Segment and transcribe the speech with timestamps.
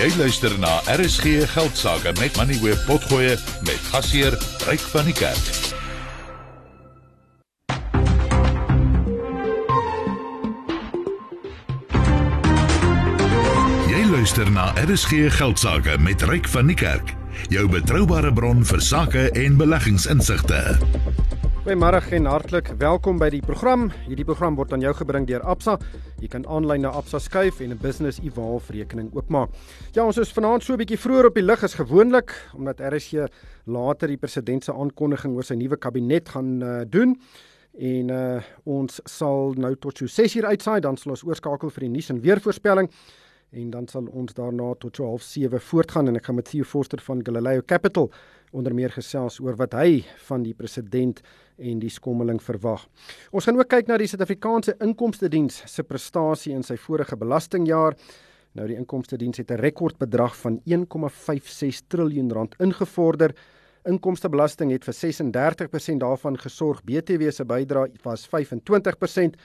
[0.00, 3.34] Jy luister na RSG Geldsaake met Money Web Potgoe
[3.66, 4.32] met gasheer
[4.64, 5.50] Ryk van die Kerk.
[13.92, 17.12] Jy luister na RSG Geldsaake met Ryk van die Kerk,
[17.52, 20.78] jou betroubare bron vir sake en beleggingsinsigte.
[21.70, 23.84] Goeiemôre en hartlik welkom by die program.
[24.08, 25.76] Hierdie program word aan jou gebring deur Absa.
[26.18, 29.50] Jy kan aanlyn na Absa skuif en 'n Business Evolve rekening oopmaak.
[29.94, 33.28] Ja, ons is vanaand so 'n bietjie vroeër op die lig as gewoonlik omdat RSG
[33.66, 37.16] later die president se aankondiging oor sy nuwe kabinet gaan uh, doen.
[37.78, 41.90] En uh, ons sal nou tot so 6uur uitsaai, dan sal ons oorskakel vir die
[41.90, 42.90] nuus en weervoorspelling
[43.50, 47.00] en dan sal ons daarna tot so 07:30 voortgaan en ek gaan met Theo Forster
[47.00, 48.10] van Galileo Capital
[48.50, 51.20] onder meer gesels oor wat hy van die president
[51.60, 52.86] en die skommeling verwag.
[53.30, 57.96] Ons gaan ook kyk na die Suid-Afrikaanse Inkomste Diens se prestasie in sy vorige belastingjaar.
[58.58, 63.34] Nou die Inkomste Diens het 'n rekordbedrag van 1,56 trilljoen rand ingevorder.
[63.84, 66.82] Inkomstebelasting het vir 36% daarvan gesorg.
[66.84, 69.36] BTW se bydrae was 25%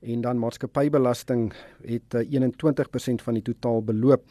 [0.00, 1.52] en dan maatskappybelasting
[1.86, 4.22] het 21% van die totaal beloop.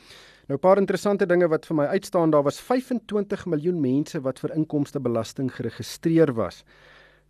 [0.48, 4.39] Nou 'n paar interessante dinge wat vir my uitstaan, daar was 25 miljoen mense wat
[4.39, 6.64] vir inkomstebelasting geregistreer was.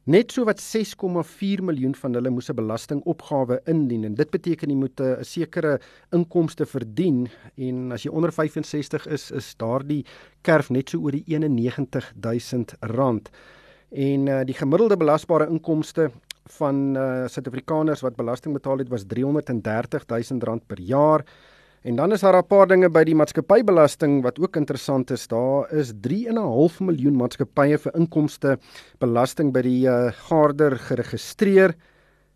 [0.03, 4.75] Net so wat 6,4 miljoen van hulle moes 'n belastingopgawe indien en dit beteken jy
[4.75, 5.79] moet 'n sekere
[6.11, 10.05] inkomste verdien en as jy onder 65 is, is daardie
[10.41, 13.29] kerf net so oor die 91000 rand.
[13.91, 16.11] En uh, die gemiddelde belasbare inkomste
[16.59, 21.23] van uh, Suid-Afrikaners wat belasting betaal het was 330000 rand per jaar.
[21.83, 25.27] En dan is daar 'n paar dinge by die maatskappybelasting wat ook interessant is.
[25.27, 28.57] Daar is 3.5 miljoen maatskappye vir inkomste
[28.99, 31.75] belasting by die uh, Gaarder geregistreer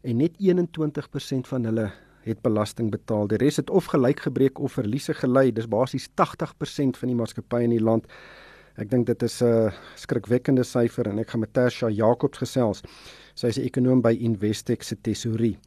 [0.02, 1.92] en net 21% van hulle
[2.23, 3.28] het belasting betaal.
[3.28, 5.52] Die res het of gelyk gebreek of verliese gely.
[5.52, 8.06] Dis basies 80% van die maatskappye in die land.
[8.76, 12.84] Ek dink dit is 'n uh, skrikwekkende syfer en ek gaan met Tasha Jacobs gesels.
[13.33, 15.58] Sy is 'n ekonoom by Investec se tesorie.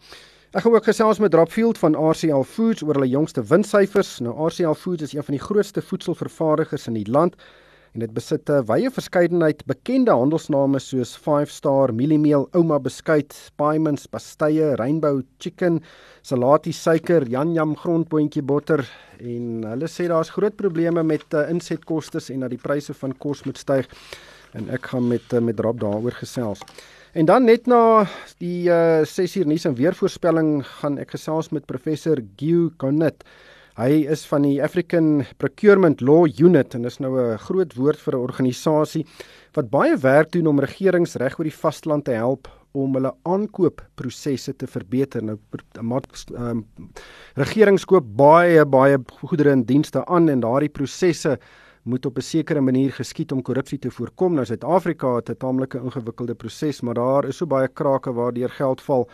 [0.50, 4.16] Ek gaan ook gesels met Dropfield van RCL Foods oor hulle jongste winssyfers.
[4.19, 7.37] Nou RCL Foods is een van die grootste voedselvervaardigers in die land
[7.94, 14.06] en dit besit 'n wye verskeidenheid bekende handelsname soos 5 Star, Mieliemeel, Ouma Beskuit, Paimans,
[14.06, 15.83] Pastye, Rainbow Chicken,
[16.22, 18.91] Salati Suiker, Jan Jam grondboontjie botter
[19.21, 23.44] en hulle sê daar's groot probleme met uh, insetkoste en dat die pryse van kos
[23.44, 23.87] moet styg
[24.53, 26.59] en ek gaan met uh, met Drop daaroor gesels.
[27.12, 28.06] En dan net na
[28.38, 33.25] die uh 6 uur nuus en weervoorspelling gaan ek gesels met professor Guy Gonnet.
[33.75, 38.15] Hy is van die African Procurement Law Unit en is nou 'n groot woord vir
[38.15, 39.04] 'n organisasie
[39.54, 44.56] wat baie werk doen om regerings reg oor die vasteland te help om hulle aankoopprosesse
[44.56, 45.22] te verbeter.
[45.22, 45.38] Nou
[46.37, 46.66] um,
[47.34, 51.38] regerings koop baie baie goedere en dienste aan en daardie prosesse
[51.83, 54.35] moet op 'n sekere manier geskied om korrupsie te voorkom.
[54.35, 58.81] Nou Suid-Afrika het 'n taamlike ingewikkelde proses, maar daar is so baie krake waardeur geld
[58.81, 59.09] val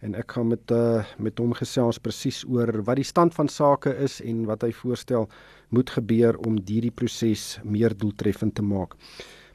[0.00, 3.94] en ek gaan met uh, met hom gesels presies oor wat die stand van sake
[4.04, 5.28] is en wat hy voorstel
[5.68, 8.94] moet gebeur om hierdie proses meer doeltreffend te maak.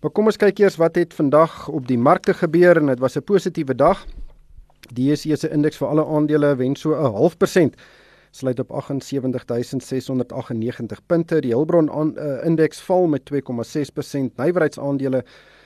[0.02, 3.18] Maar kom ons kyk eers wat het vandag op die markte gebeur en dit was
[3.18, 4.06] 'n positiewe dag.
[4.94, 7.76] Die DSE se indeks vir alle aandele wen so 'n half persent
[8.32, 11.42] sluit op 78698 punte.
[11.42, 13.40] Die Hulbron aan, uh, indeks val met 2,6%.
[14.36, 15.24] Nywerheidsaandele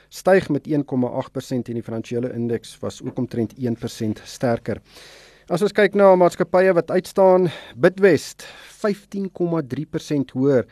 [0.08, 3.62] styg met 1,8% en die finansiële indeks was ook omtrent 1%
[4.24, 4.80] sterker.
[5.46, 7.46] As ons kyk na maatskappye wat uitstaan,
[7.78, 8.42] Bidwest
[8.82, 10.66] 15,3% hoër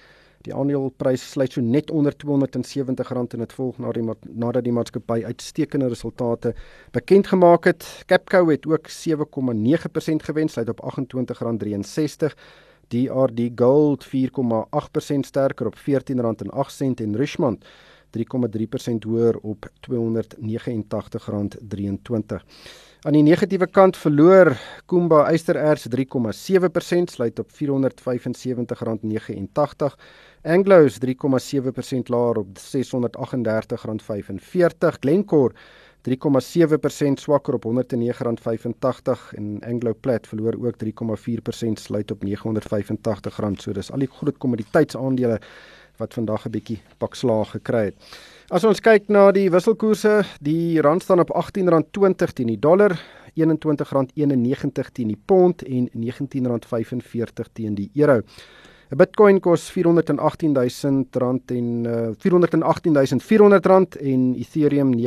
[0.44, 5.24] Die aandeleprys sluit so net onder R270 en dit volg na die nadat die maatskappy
[5.24, 6.54] uitstekende resultate
[6.92, 8.04] bekend gemaak het.
[8.06, 12.36] Capco het ook 7,9% gewen, sluit op R28.63.
[12.92, 14.10] DRD Gold 4,8%
[15.20, 15.82] sterker op R14.08
[17.00, 17.64] en Richmond
[18.14, 18.20] 3,3%
[19.08, 19.72] hoër op R289.23.
[23.04, 24.56] Aan die negatiewe kant verloor
[24.88, 25.92] Kumba Eystererts 3,7%
[27.12, 27.56] sluit op R475.89.
[30.44, 31.08] Anglo's 3,7%
[32.12, 32.62] laer op R638.45.
[35.00, 35.54] Glencore
[36.04, 36.12] 3,7%
[37.14, 37.70] swakker op R109.85
[39.36, 40.88] en Anglo Plat verloor ook 3,4%
[41.72, 42.30] sluit op R985.
[43.56, 45.40] So dis al die groot kommoditeitsaandele
[45.96, 47.94] wat vandag 'n bietjie pak slaag gekry het.
[48.48, 53.00] As ons kyk na die wisselkoerse, die rand staan op R18.20 teen die dollar,
[53.34, 58.22] R21.91 teen die pond en R19.45 teen die euro.
[58.94, 59.82] 'n Bitcoin kos R418.000
[61.50, 65.00] en uh, R418.400 en Ethereum R29300.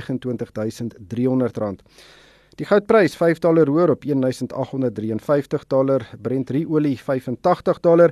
[2.60, 8.12] Die goudprys 5 dollar hoër op 1853 dollar, Brent olie 85 dollar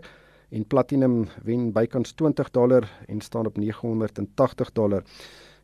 [0.50, 5.04] en platinum wen bykans 20 dollar en staan op 980 dollar.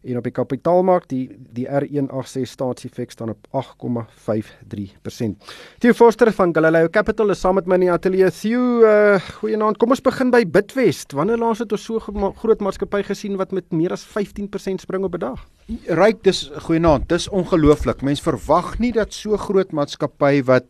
[0.02, 5.52] En op die kapitaalmark die die R186 staatsefek staan op 8,53%.
[5.78, 8.32] Theo Forster van Galileo Capital is saam met my in die ateljee.
[8.34, 9.78] Theo, uh, goeienaand.
[9.78, 11.14] Kom ons begin by Bitwest.
[11.14, 15.14] Wanneer laas het ons so groot maatskappy gesien wat met meer as 15% spring op
[15.16, 15.46] 'n dag?
[15.86, 17.10] Ryk, dis goeienaand.
[17.10, 18.02] Dis ongelooflik.
[18.02, 20.66] Mense verwag nie dat so groot maatskappy wat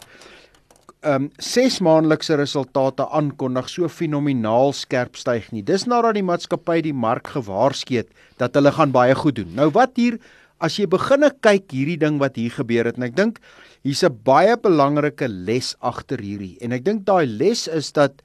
[1.07, 5.63] um ses maandelikse resultate aankondig so fenomenaal skerp styg nie.
[5.65, 8.11] Dis nadat die maatskappy die mark gewaarsku het
[8.41, 9.49] dat hulle gaan baie goed doen.
[9.57, 10.19] Nou wat hier
[10.61, 13.41] as jy beginne kyk hierdie ding wat hier gebeur het en ek dink
[13.83, 16.57] hier's 'n baie belangrike les agter hierdie.
[16.61, 18.21] En ek dink daai les is dat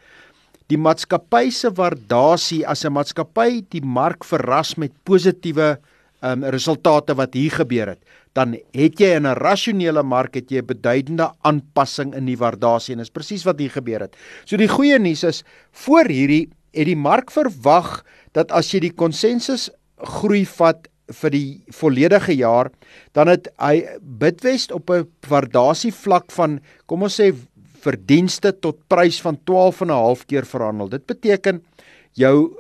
[0.69, 5.79] die maatskappy se waardasie as 'n maatskappy die mark verras met positiewe
[6.27, 8.03] um resultate wat hier gebeur het
[8.37, 12.93] dan het jy in 'n rasionele mark het jy 'n beduidende aanpassing in die waardasie
[12.93, 14.17] en dis presies wat hier gebeur het.
[14.45, 18.95] So die goeie nuus is voor hierdie het die mark verwag dat as jy die
[18.95, 22.71] konsensus groei vat vir die volledige jaar
[23.15, 27.33] dan het hy Bitwest op 'n waardasie vlak van kom ons sê
[27.81, 30.89] verdienste tot prys van 12 en 'n half keer verhandel.
[30.89, 31.63] Dit beteken
[32.13, 32.53] jou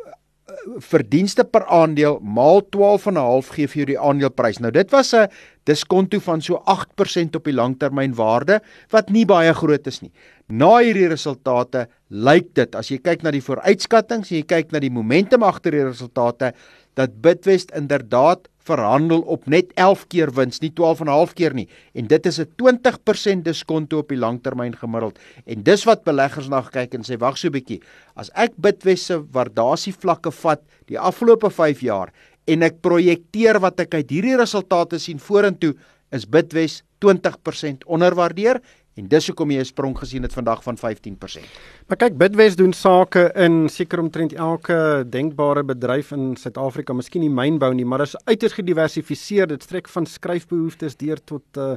[0.78, 4.60] verdienste per aandeel maal 12 en 'n half gee vir jou die aandeleprys.
[4.60, 5.28] Nou dit was 'n
[5.64, 8.60] diskonto van so 8% op die langtermynwaarde
[8.90, 10.12] wat nie baie groot is nie.
[10.48, 14.90] Na hierdie resultate lyk dit as jy kyk na die vooruitskattinge, jy kyk na die
[14.90, 16.52] momentum agter die resultate
[16.96, 21.54] dat Bitwest inderdaad verhandel op net 11 keer wins, nie 12 en 'n half keer
[21.54, 21.68] nie.
[21.94, 25.18] En dit is 'n 20% diskonto op die langtermyn gemiddeld.
[25.44, 27.82] En dis wat beleggers na kyk en sê wag so 'n bietjie.
[28.16, 32.12] As ek Bitwest se waardasie vlakke vat die afgelope 5 jaar
[32.46, 35.74] en ek projekteer wat ek uit hierdie resultate sien vorentoe,
[36.10, 38.60] is Bitwest 20% onderwaardeer
[38.96, 41.44] En dis hoekom jy 'n sprong gesien het vandag van 15%.
[41.86, 47.30] Maar kyk, Bidwest doen sake in seker omtrent elke denkbare bedryf in Suid-Afrika, miskien nie
[47.30, 49.46] mynbou nie, maar dit is uiters gediversifiseer.
[49.46, 51.74] Dit strek van skryfbehoeftes deur tot uh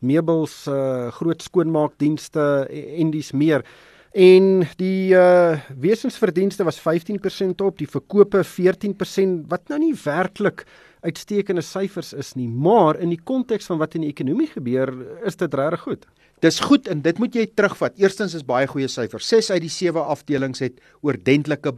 [0.00, 3.64] meubels, uh groot skoonmaakdienste en dis meer.
[4.12, 10.64] En die uh wesensverdienste was 15% op, die verkope 14% wat nou nie werklik
[11.02, 14.92] uitstekende syfers is nie, maar in die konteks van wat in die ekonomie gebeur,
[15.26, 16.06] is dit regtig goed.
[16.42, 17.98] Dis goed en dit moet jy terugvat.
[18.02, 19.28] Eerstens is baie goeie syfers.
[19.30, 21.76] 6 uit die 7 afdelings het oordentlike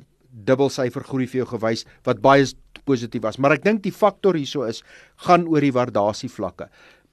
[0.49, 2.47] dubbelsyfer groei vir jou gewys wat baie
[2.88, 3.38] positief was.
[3.38, 4.82] Maar ek dink die faktor hierso is
[5.27, 6.31] gaan oor die waardasie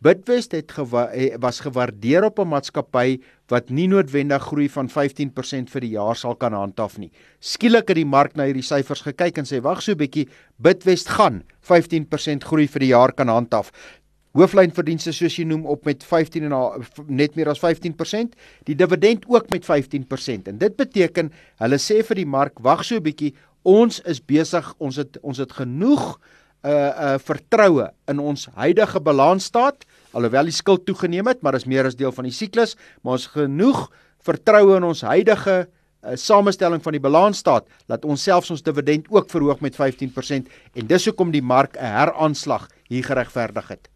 [0.01, 1.03] Bitwest het gewa
[1.39, 6.35] was gewaardeer op 'n maatskappy wat nie noodwendig groei van 15% vir die jaar sal
[6.35, 7.11] kan handhaaf nie.
[7.39, 10.27] Skielik het die mark na hierdie syfers gekyk en sê wag so 'n bietjie,
[10.57, 13.71] Bitwest gaan 15% groei vir die jaar kan handhaaf
[14.37, 19.49] hooflynverdienste soos jy noem op met 15 en net meer as 15%, die dividend ook
[19.51, 20.47] met 15%.
[20.47, 24.73] En dit beteken hulle sê vir die mark, wag so 'n bietjie, ons is besig,
[24.79, 26.19] ons het ons het genoeg
[26.63, 31.85] uh uh vertroue in ons huidige balansstaat, alhoewel die skuld toegeneem het, maar is meer
[31.85, 33.87] as deel van die siklus, maar ons genoeg
[34.21, 39.29] vertroue in ons huidige uh, samestelling van die balansstaat dat ons selfs ons dividend ook
[39.31, 43.89] verhoog met 15% en dis hoekom die mark 'n heraanslag hier geregverdig het.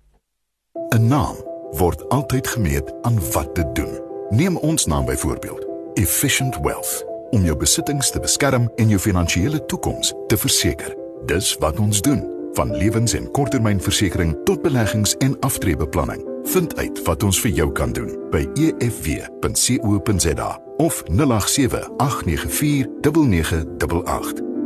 [0.94, 1.36] 'n Naam
[1.78, 4.00] word altyd gemeet aan wat dit doen.
[4.30, 10.14] Neem ons naam byvoorbeeld, Efficient Wealth, om jou besittings te beskerm en jou finansiële toekoms
[10.28, 10.96] te verseker.
[11.26, 16.34] Dis wat ons doen, van lewens- en korttermynversekering tot beleggings en aftreebeplanning.
[16.44, 18.48] Vind uit wat ons vir jou kan doen by
[18.80, 21.14] efw.co.za of 0878949988.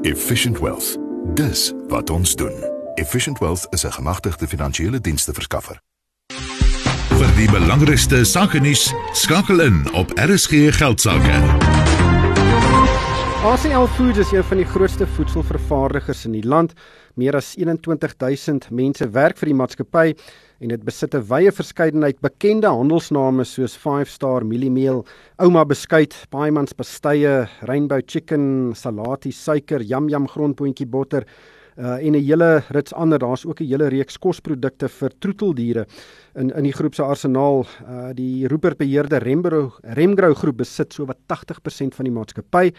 [0.01, 0.97] Efficient Wealth.
[1.33, 2.63] Dis wat ons doen.
[2.93, 5.81] Efficient Wealth is 'n gemagtigde finansiële dienste verskaffer.
[7.19, 11.57] Vir die belangrikste sake nuus, skakel in op RSG Geldsaake.
[13.43, 16.73] ACL Foods is een van die grootste voedselvervaardigers in die land.
[17.19, 20.13] Meer as 21000 mense werk vir die maatskappy
[20.63, 25.03] en dit besit 'n wye verskeidenheid bekende handelsname soos Five Star Mieliemeel,
[25.37, 31.25] Ouma Beskuit, Paimans Pastye, Rainbow Chicken, Salati Suiker, Yum Yum Grondboontjie Botter
[31.77, 33.19] uh, en 'n hele rits ander.
[33.19, 35.87] Daar's ook 'n hele reeks kosprodukte vir troeteldiere
[36.35, 37.65] in in die groep se arsenaal.
[37.83, 42.71] Uh, die Rupert beheerde Remgrow Remgrow groep besit so wat 80% van die maatskappy.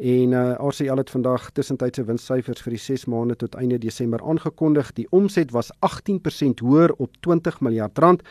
[0.00, 4.92] En uh, RCL het vandag tussentydse winssyfers vir die 6 maande tot einde Desember aangekondig.
[4.96, 8.22] Die omset was 18% hoër op 20 miljard rand,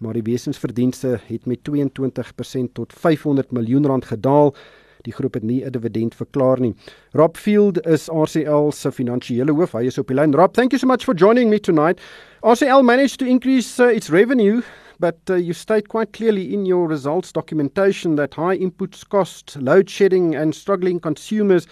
[0.00, 4.54] maar die wesensverdienste het met 22% tot 500 miljoen rand gedaal.
[5.02, 6.74] Die groep het nie 'n dividend verklaar nie.
[7.10, 9.72] Rob Field is RCL se finansiële hoof.
[9.72, 10.34] Hy is op die lyn.
[10.34, 12.00] Rob, thank you so much for joining me tonight.
[12.40, 14.62] RCL managed to increase uh, its revenue
[14.98, 19.88] but uh, you state quite clearly in your results documentation that high inputs cost, load
[19.88, 21.66] shedding, and struggling consumers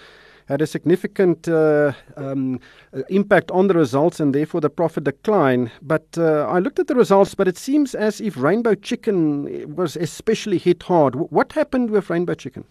[0.47, 2.59] had a significant uh, um,
[2.93, 5.71] uh, impact on the results and therefore the profit decline.
[5.81, 9.95] But uh, I looked at the results, but it seems as if Rainbow Chicken was
[9.95, 11.15] especially hit hard.
[11.15, 12.65] What happened with Rainbow Chicken?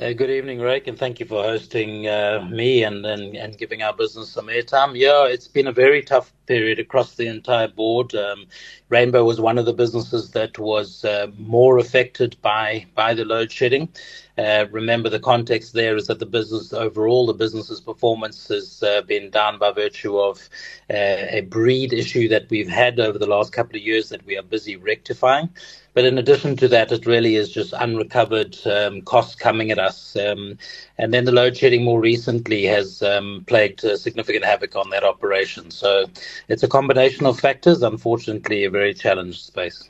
[0.00, 3.82] Uh, good evening, Rick, and thank you for hosting uh, me and, and, and giving
[3.82, 4.98] our business some airtime.
[4.98, 8.14] Yeah, it's been a very tough period across the entire board.
[8.14, 8.46] Um,
[8.88, 13.52] Rainbow was one of the businesses that was uh, more affected by by the load
[13.52, 13.90] shedding.
[14.38, 19.02] Uh, remember, the context there is that the business overall, the business's performance has uh,
[19.02, 20.38] been down by virtue of
[20.88, 24.38] uh, a breed issue that we've had over the last couple of years that we
[24.38, 25.50] are busy rectifying.
[25.94, 30.16] But in addition to that, it really is just unrecovered um, costs coming at us.
[30.16, 30.58] Um,
[30.96, 35.70] and then the load shedding more recently has um, plagued significant havoc on that operation.
[35.70, 36.06] So
[36.48, 39.88] it's a combination of factors, unfortunately, a very challenged space.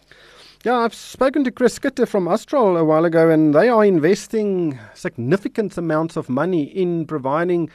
[0.65, 4.79] Yeah, I've spoken to Chris Kitter from Astral a while ago, and they are investing
[4.95, 7.69] significant amounts of money in providing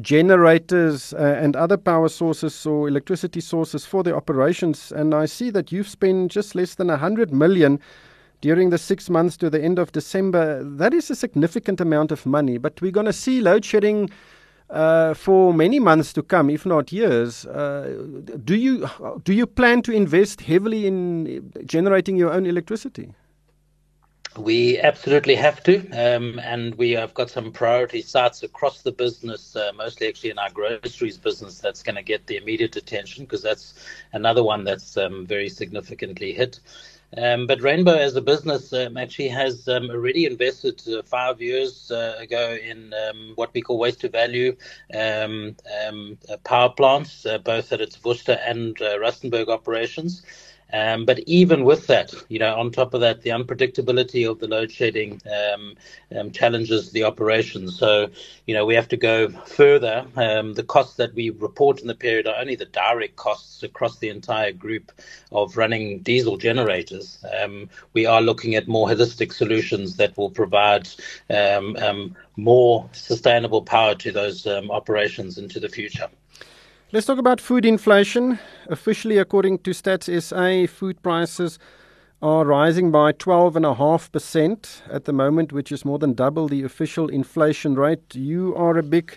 [0.00, 4.90] generators uh, and other power sources or electricity sources for the operations.
[4.92, 7.80] And I see that you've spent just less than 100 million
[8.40, 10.62] during the six months to the end of December.
[10.64, 14.10] That is a significant amount of money, but we're going to see load shedding.
[14.70, 18.02] Uh, for many months to come, if not years, uh,
[18.44, 18.88] do you
[19.22, 23.12] do you plan to invest heavily in generating your own electricity?
[24.36, 29.54] We absolutely have to, um, and we have got some priority sites across the business,
[29.54, 33.42] uh, mostly actually in our groceries business, that's going to get the immediate attention because
[33.42, 33.74] that's
[34.12, 36.58] another one that's um, very significantly hit.
[37.16, 41.92] Um, but Rainbow, as a business, um, actually has um, already invested uh, five years
[41.92, 44.56] uh, ago in um, what we call waste to value
[44.92, 45.54] um,
[45.86, 50.22] um, uh, power plants, uh, both at its Worcester and uh, Rustenburg operations.
[50.74, 54.48] Um, but even with that, you know, on top of that, the unpredictability of the
[54.48, 55.76] load shedding um,
[56.18, 57.68] um, challenges the operation.
[57.68, 58.10] So,
[58.46, 60.04] you know, we have to go further.
[60.16, 63.98] Um, the costs that we report in the period are only the direct costs across
[63.98, 64.90] the entire group
[65.30, 67.24] of running diesel generators.
[67.40, 70.88] Um, we are looking at more holistic solutions that will provide
[71.30, 76.08] um, more sustainable power to those operations into the future.
[76.94, 78.38] Let's talk about food inflation.
[78.68, 81.58] Officially, according to Stats SA, food prices
[82.22, 87.74] are rising by 12.5% at the moment, which is more than double the official inflation
[87.74, 88.14] rate.
[88.14, 89.16] You are a big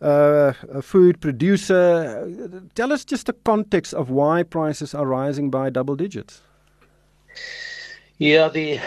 [0.00, 2.60] uh, a food producer.
[2.74, 6.42] Tell us just the context of why prices are rising by double digits.
[8.22, 8.78] Yeah, the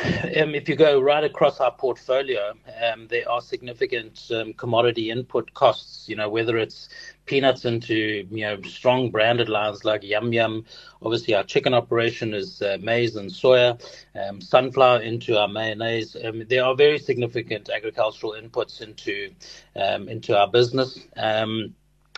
[0.41, 5.53] um, if you go right across our portfolio, um, there are significant um, commodity input
[5.53, 6.07] costs.
[6.07, 6.87] You know, whether it's
[7.25, 10.63] peanuts into you know strong branded lines like Yum Yum.
[11.01, 13.77] Obviously, our chicken operation is uh, maize and soya.
[14.15, 16.15] Um, sunflower into our mayonnaise.
[16.23, 19.31] Um, there are very significant agricultural inputs into
[19.75, 20.97] um, into our business.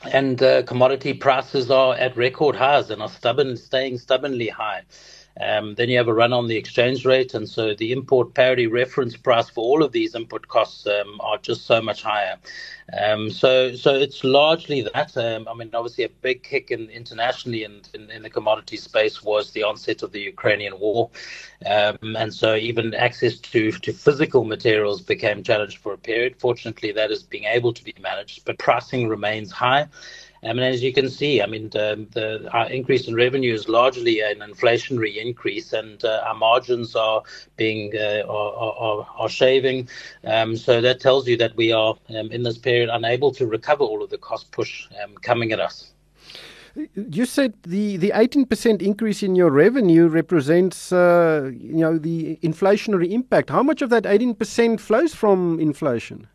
[0.03, 4.83] And uh, commodity prices are at record highs and are stubborn, staying stubbornly high.
[5.39, 8.67] Um, then you have a run on the exchange rate, and so the import parity
[8.67, 12.37] reference price for all of these input costs um, are just so much higher.
[12.97, 15.15] Um, so, so it's largely that.
[15.17, 19.21] Um, I mean, obviously, a big kick in, internationally in, in, in, the commodity space
[19.21, 21.09] was the onset of the Ukrainian war,
[21.65, 26.35] um, and so even access to to physical materials became challenged for a period.
[26.39, 29.87] Fortunately, that is being able to be managed, but pricing remains high.
[30.43, 33.67] I mean, as you can see, I mean, the, the our increase in revenue is
[33.67, 37.23] largely an inflationary increase, and uh, our margins are
[37.55, 39.89] being uh, are, are, are, shaving.
[40.23, 43.83] Um, so that tells you that we are um, in this period unable to recover
[43.83, 45.91] all of the cost push um, coming at us.
[46.93, 52.37] You said the the eighteen percent increase in your revenue represents uh, you know the
[52.43, 53.49] inflationary impact.
[53.49, 56.27] How much of that eighteen percent flows from inflation?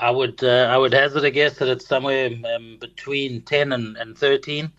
[0.00, 3.96] I would uh, I would hazard a guess that it's somewhere um, between ten and,
[3.96, 4.72] and thirteen.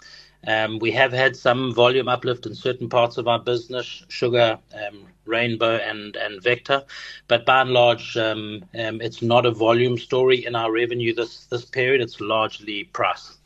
[0.47, 5.05] Um, we have had some volume uplift in certain parts of our business, sugar, um,
[5.25, 6.83] rainbow, and and vector,
[7.27, 11.45] but by and large, um, um, it's not a volume story in our revenue this
[11.45, 12.01] this period.
[12.01, 13.37] It's largely price.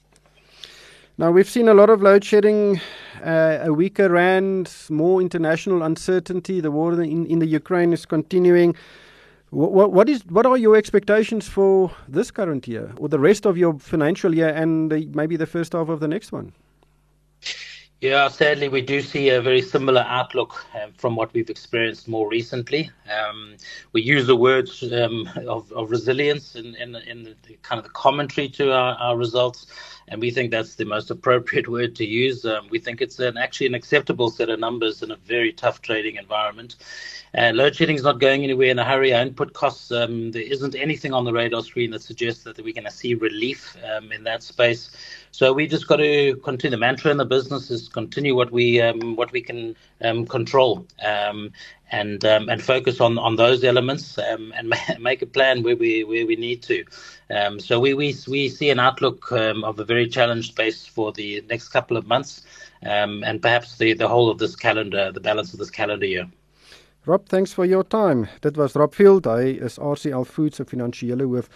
[1.18, 2.82] Now we've seen a lot of load shedding,
[3.24, 6.60] uh, a weaker rand, more international uncertainty.
[6.62, 8.76] The war in, in the Ukraine is continuing.
[9.52, 13.58] What, what is what are your expectations for this current year or the rest of
[13.58, 16.54] your financial year and the, maybe the first half of the next one?
[18.02, 22.28] Yeah, sadly, we do see a very similar outlook um, from what we've experienced more
[22.28, 22.90] recently.
[23.16, 23.58] Um,
[23.94, 27.92] we use the words um, of, of, resilience in, in, in the, kind of the
[27.92, 29.68] commentary to our, our, results,
[30.12, 32.46] and we think that's the most appropriate word to use.
[32.46, 35.82] Um, we think it's an, actually an acceptable set of numbers in a very tough
[35.82, 36.76] trading environment.
[37.36, 39.14] Uh, load shedding is not going anywhere in a hurry.
[39.14, 42.74] Our input costs, um, there isn't anything on the radar screen that suggests that we're
[42.74, 44.92] going to see relief um, in that space.
[45.32, 46.72] So we just got to continue.
[46.72, 50.86] The mantra in the business is continue what we um, what we can um, control,
[51.06, 51.52] um,
[51.92, 56.04] and um, and focus on, on those elements, um, and make a plan where we
[56.04, 56.84] where we need to.
[57.30, 61.42] Um, so we, we we see an outlook of a very challenged space for the
[61.50, 62.44] next couple of months,
[62.82, 66.28] and perhaps the the whole of this calendar, the balance of this calendar year.
[67.06, 68.28] Rob, thanks for your time.
[68.42, 71.48] Dit was Rob Field, hy is RCL Foods se finansiële hoof.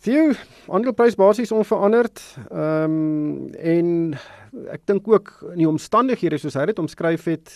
[0.00, 0.30] Theo,
[0.72, 2.20] aandeleprys basies onveranderd.
[2.48, 4.14] Ehm um, en
[4.72, 7.52] ek dink ook in die omstandighede soos hy dit omskryf het,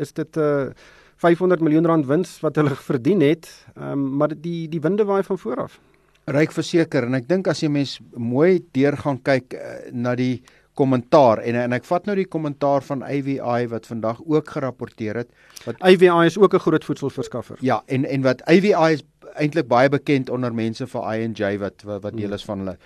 [0.00, 0.72] is dit 'n uh,
[1.20, 3.50] 500 miljoen rand wins wat hulle verdien het.
[3.76, 5.78] Ehm um, maar die die winde waai van voor af.
[6.24, 10.42] Ryk verseker en ek dink as jy mens mooi deur gaan kyk uh, na die
[10.74, 15.30] kommentaar en en ek vat nou die kommentaar van AVI wat vandag ook gerapporteer het
[15.66, 17.56] wat AVI is ook 'n groot voedselverskaffer.
[17.60, 19.02] Ja, en en wat AVI is
[19.34, 22.76] eintlik baie bekend onder mense vir I&J wat wat, wat deel is van hulle.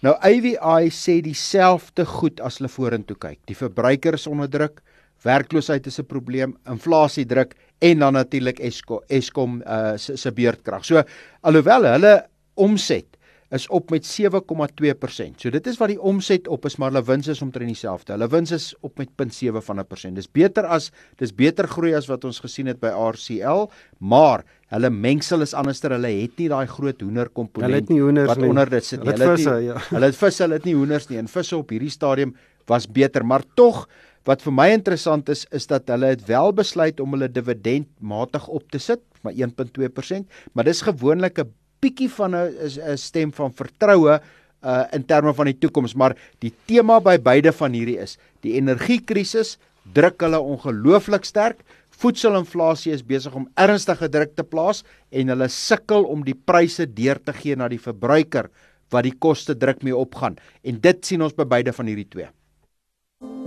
[0.00, 3.38] Nou AVI sê dieselfde goed as hulle vorentoe kyk.
[3.46, 4.82] Die verbruiker is onder druk,
[5.22, 10.84] werkloosheid is 'n probleem, inflasie druk en dan natuurlik Eskom Eskom uh, se se beurtkrag.
[10.84, 11.02] So
[11.42, 13.15] alhoewel hulle omset
[13.54, 15.36] is op met 7,2%.
[15.38, 18.14] So dit is wat die omset op is, maar hulle wins is omtrent dieselfde.
[18.16, 20.16] Hulle wins is op met 0.7 van 'n persent.
[20.16, 24.90] Dis beter as dis beter groei as wat ons gesien het by RCL, maar hulle
[24.90, 25.90] mengsel is anderster.
[25.90, 28.48] Hulle het nie daai groot hoender komponent hulle wat nie.
[28.48, 29.12] onder dit sit nie.
[29.12, 29.78] Hulle het visse, nie, ja.
[29.94, 31.18] Hulle het visse, hulle het nie hoenders nie.
[31.18, 32.36] En visse op hierdie stadium
[32.66, 33.88] was beter, maar tog
[34.26, 38.48] Wat vir my interessant is is dat hulle het wel besluit om hulle dividend matig
[38.48, 42.52] op te sit, maar 1.2%, maar dis gewoonlik 'n bietjie van 'n
[42.92, 44.20] 'n stem van vertroue
[44.66, 48.54] uh in terme van die toekoms, maar die tema by beide van hierdie is die
[48.58, 49.58] energiekrisis
[49.94, 51.62] druk hulle ongelooflik sterk.
[51.96, 57.18] Voedselinflasie is besig om ernstige druk te plaas en hulle sukkel om die pryse deur
[57.22, 58.50] te gee na die verbruiker
[58.90, 60.36] wat die koste druk mee opgaan.
[60.62, 62.28] En dit sien ons by beide van hierdie twee.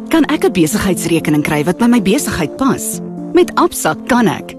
[0.09, 3.01] Kan ek 'n besigheidsrekening kry wat by my besigheid pas?
[3.33, 4.58] Met Absa kan ek.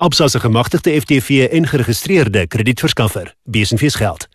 [0.00, 3.34] Absa se gemagtigde FTV en geregistreerde kredietverskaffer.
[3.44, 4.28] Besenfees geld.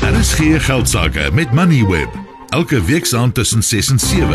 [0.00, 2.08] Daar is geen geld sake met Moneyweb.
[2.48, 4.28] Elke week saam tussen 6 en 7.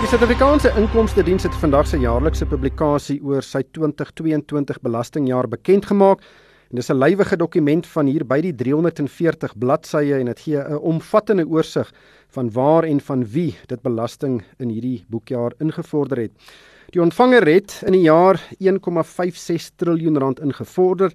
[0.00, 6.24] Die Suid-Afrikaanse Inkomste Diens het vandag sy jaarlikse publikasie oor sy 2022 belastingjaar bekend gemaak.
[6.70, 10.78] En dis 'n lywige dokument van hier by die 340 bladsye en dit gee 'n
[10.78, 11.92] omvattende oorsig
[12.28, 16.32] van waar en van wie dit belasting in hierdie boekjaar ingevorder het.
[16.90, 21.12] Die ontvanger het in die jaar 1,56 triljoen rand ingevorder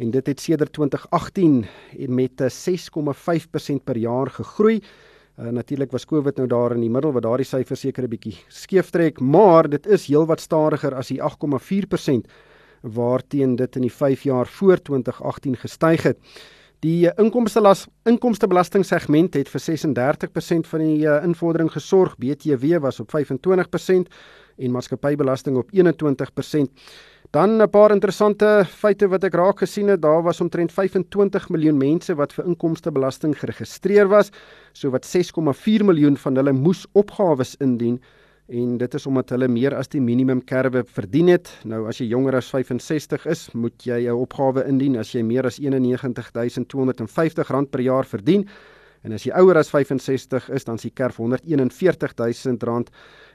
[0.00, 1.66] en dit het sedert 2018
[2.08, 4.80] met 'n 6,5% per jaar gegroei.
[5.38, 8.38] Uh, Natuurlik was Covid nou daar in die middel wat daardie syfer seker 'n bietjie
[8.48, 12.26] skeef trek, maar dit is heelwat stadiger as die 8,4%
[12.82, 16.18] waarteen dit in die 5 jaar voor 2018 gestyg het.
[16.80, 22.16] Die inkomstelas inkomstebelasting segment het vir 36% van die uh, invordering gesorg.
[22.16, 24.08] BTW was op 25%
[24.58, 26.72] en maatskappybelasting op 21%.
[27.30, 30.00] Dan 'n paar interessante feite wat ek raak gesien het.
[30.00, 34.30] Daar was omtrent 25 miljoen mense wat vir inkomstebelasting geregistreer was,
[34.72, 38.00] so wat 6,4 miljoen van hulle moes opgawes indien
[38.48, 41.50] en dit is omdat hulle meer as die minimum kerwe verdien het.
[41.68, 45.46] Nou as jy jonger as 65 is, moet jy jou opgawe indien as jy meer
[45.46, 48.48] as 91250 rand per jaar verdien.
[49.04, 52.90] En as jy ouer as 65 is, dan is die kerf 141000 rand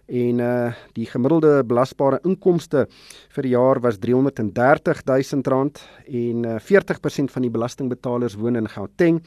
[0.06, 2.88] en uh die gemiddelde belasbare inkomste
[3.36, 8.68] vir die jaar was 330 000 rand en uh, 40% van die belastingbetalers woon in
[8.68, 9.22] Gauteng.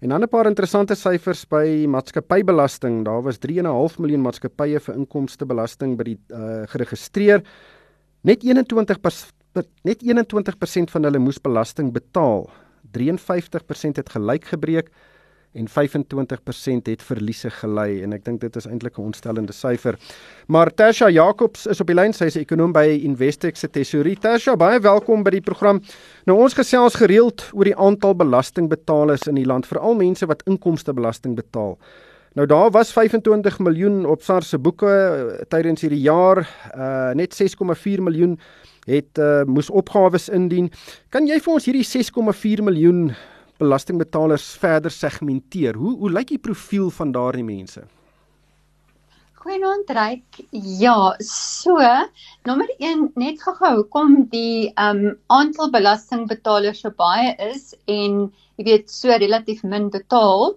[0.00, 3.04] En dan 'n paar interessante syfers by maatskappybelasting.
[3.04, 7.42] Daar was 3.5 miljoen maatskappye vir inkomstebelasting by die uh geregistreer.
[8.22, 8.98] Net 21
[9.82, 12.50] net 21% van hulle moes belasting betaal.
[12.92, 14.90] 53% het gelyk gebreek
[15.56, 19.98] en 25% het verliese gely en ek dink dit is eintlik 'n ontstellende syfer.
[20.46, 24.16] Maar Tasha Jacobs is op die lyn, sy is 'n ekonom by Investec se tesourie.
[24.16, 25.82] Tasha, baie welkom by die program.
[26.26, 31.34] Nou ons gesels gereeld oor die aantal belastingbetalers in die land, veral mense wat inkomstebelasting
[31.34, 31.78] betaal.
[32.36, 36.42] Nou daar was 25 miljoen op SARS se boeke uh, tydens hierdie jaar,
[36.76, 38.38] uh, net 6,4 miljoen
[38.86, 40.68] het uh, moes opgawes indien.
[41.08, 43.14] Kan jy vir ons hierdie 6,4 miljoen
[43.58, 45.74] belastingbetalers verder segmenteer?
[45.74, 47.84] Hoe hoe lyk die profiel van daardie mense?
[49.46, 50.40] Goeienaand Ryk.
[50.80, 51.76] Ja, so,
[52.48, 58.24] nommer 1 net gou-gou hoekom die um aantal belastingbetalers so baie is en
[58.58, 60.56] jy weet so relatief min betaal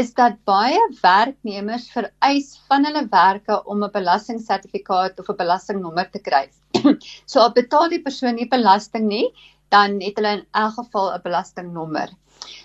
[0.00, 6.24] is dat baie werknemers vereis van hulle werke om 'n belastingsertifikaat of 'n belastingnommer te
[6.30, 6.48] kry.
[7.30, 9.26] so al betaal die persoon nie belasting nie,
[9.68, 12.08] dan het hulle in elk geval 'n belastingnommer.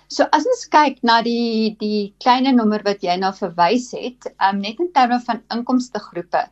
[0.07, 4.61] So as ons kyk na die die kleiner nommer wat jy nou verwys het, um,
[4.63, 6.45] net in terme van inkomste groepe.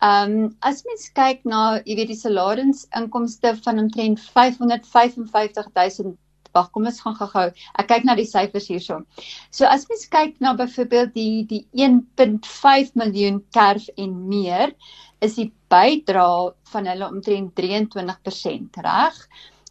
[0.00, 6.18] Ehm um, as mens kyk na, jy weet die salarisinkomste van omtrent 555 000
[6.56, 7.44] Wag, kom ons gaan gou-gou.
[7.78, 8.96] Ek kyk na die syfers hierso.
[9.54, 14.74] So as mens kyk na byvoorbeeld die die 1.5 miljoen kerf en meer,
[15.22, 19.20] is die bydrae van hulle omtrent 23%, reg?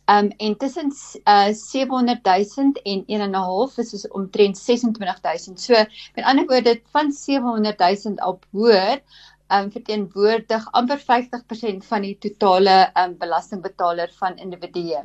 [0.10, 0.92] Um en tussen
[1.24, 5.58] uh 700 000 en 1.5 is dit omtrent 26 000.
[5.58, 5.74] So
[6.16, 9.02] met ander woorde van 700 000 op hoër
[9.48, 15.04] um verteenwoordig amper 50% van die totale um belastingbetaler van individue.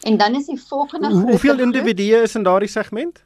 [0.00, 3.22] En dan is die volgende groep Hoeveel individue is in daardie segment?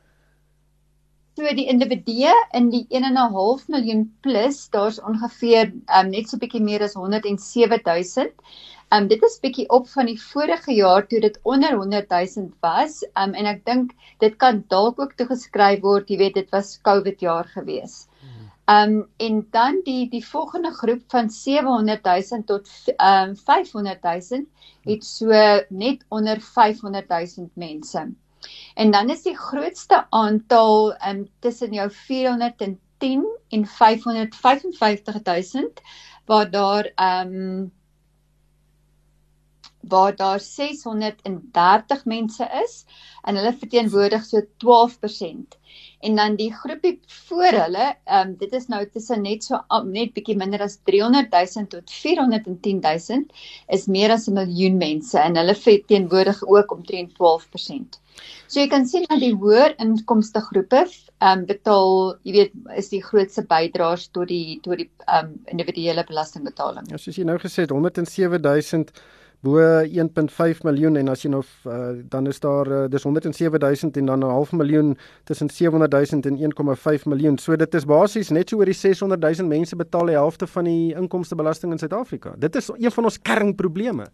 [1.37, 6.85] So die individue in die 1.5 miljoen plus, daar's ongeveer um, net so bietjie meer
[6.85, 8.27] as 107 000.
[8.93, 13.01] Um dit is bietjie op van die vorige jaar toe dit onder 100 000 was.
[13.17, 17.25] Um en ek dink dit kan dalk ook toegeskryf word, jy weet dit was Covid
[17.25, 18.03] jaar gewees.
[18.73, 24.47] Um en dan die die volgende groep van 700 000 tot um 500 000
[24.85, 25.27] het so
[25.71, 28.13] net onder 500 000 mense.
[28.75, 35.81] En dan is die grootste aantal um, tussen jou 410 en 555000
[36.27, 37.73] waar daar um,
[39.83, 42.85] waar daar 630 mense is
[43.23, 45.59] en hulle verteenwoordig so 12%
[46.03, 50.13] en dan die groepie voor hulle, ehm um, dit is nou tussen net so net
[50.17, 53.23] bietjie minder as 300 000 tot 410 000
[53.77, 58.01] is meer as 'n miljoen mense en hulle verteenwoordig ook omtrent 12%.
[58.47, 62.89] So jy kan sien dat die hoër inkomste groepe ehm um, betaal, jy weet, is
[62.89, 66.91] die grootste bydraers tot die tot die ehm um, individuele belastingbetaling.
[66.91, 68.85] Ja, soos jy nou gesê het, 107 000
[69.43, 74.07] bo 1.5 miljoen en as jy nou uh, dan is daar uh, dis 107000 en
[74.07, 77.39] dan 'n half miljoen tussen 700000 en 1.5 miljoen.
[77.39, 80.95] So dit is basies net so oor die 600000 mense betaal die helfte van die
[80.95, 82.35] inkomstebelasting in Suid-Afrika.
[82.39, 84.07] Dit is een van ons kernprobleme.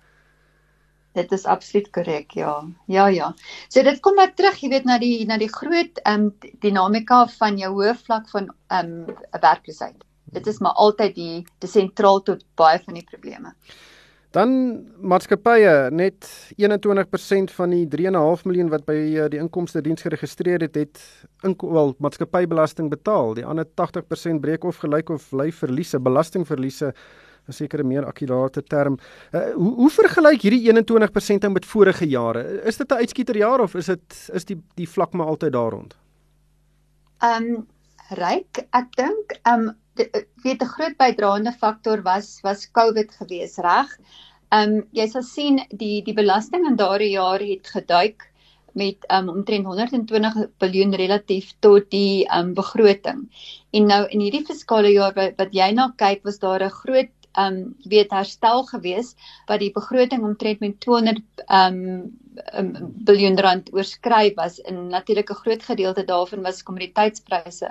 [1.12, 2.64] Dit is absoluut korrek, ja.
[2.87, 3.35] Ja, ja.
[3.69, 7.27] So dit kom maar terug, jy weet, na die na die groot ehm um, dinamika
[7.38, 10.05] van jou hoë vlak van ehm um, werkloosheid.
[10.25, 13.55] Dit is maar altyd die die sentraal tot baie van die probleme.
[14.37, 14.51] Dan
[15.01, 16.27] maatskappye net
[16.61, 21.01] 21% van die 3.5 miljoen wat by uh, die inkomste diens geregistreer het, het
[21.41, 23.33] wel maatskappybelasting betaal.
[23.38, 26.93] Die ander 80% breek of gelyk of bly verliese, belastingverliese,
[27.49, 28.99] 'n sekere meer akkurate term.
[29.33, 32.61] Uh, hoe hoe vergelyk hierdie 21% met vorige jare?
[32.69, 35.97] Is dit 'n uitskieterjaar of is dit is die die vlak maar altyd daar rond?
[37.19, 37.67] Ehm um,
[38.11, 39.88] ryk, ek dink ehm um, Eh,
[40.45, 43.93] weet 'n groot bydraende faktor was was COVID gewees, reg?
[44.51, 48.29] Ehm um, jy sal sien die die belasting in daardie jaar het geduik
[48.79, 53.29] met um, omtrent 120 miljard relatief tot die um, begroting.
[53.73, 57.13] En nou in hierdie fiskale jaar wat, wat jy na kyk, was daar 'n groot
[57.39, 59.15] um weet herstel gewees
[59.47, 61.79] wat die begroting omtrent met 200 um
[62.59, 62.72] um,
[63.09, 67.70] biljoen rand oorskry was en natuurlik 'n groot gedeelte daarvan was kommoditeitspryse.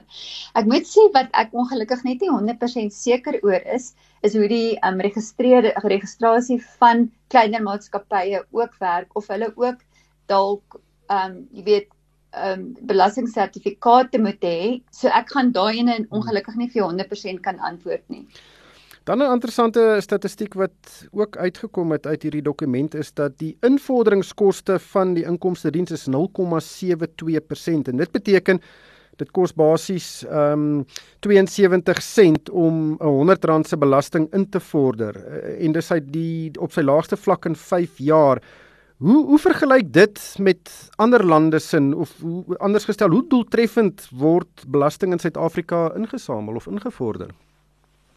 [0.56, 4.78] Ek moet sê wat ek ongelukkig net nie 100% seker oor is, is hoe die
[4.88, 9.80] um registreer registrasie van kleiner maatskappye ook werk of hulle ook
[10.28, 11.90] dalk um jy weet
[12.34, 14.82] um belastingsertifikate moet hê.
[14.92, 18.26] So ek gaan daai ene ongelukkig nie vir 100% kan antwoord nie.
[19.08, 24.80] Dan 'n interessante statistiek wat ook uitgekom het uit hierdie dokument is dat die invorderingskoste
[24.80, 28.62] van die inkomste diens is 0,72% en dit beteken
[29.16, 30.86] dit kos basies ehm um,
[31.20, 36.14] 72 sent om 'n 100 rand se belasting in te vorder eh, en dis uit
[36.14, 38.44] die op sy laagste vlak in 5 jaar.
[38.98, 44.64] Hoe hoe vergelyk dit met ander lande se of hoe anders gestel, hoe doeltreffend word
[44.68, 47.47] belasting in Suid-Afrika ingesamel of ingevorder?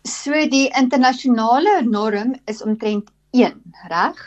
[0.08, 3.56] So die internasionale norm is omtrent 1,
[3.90, 4.20] reg?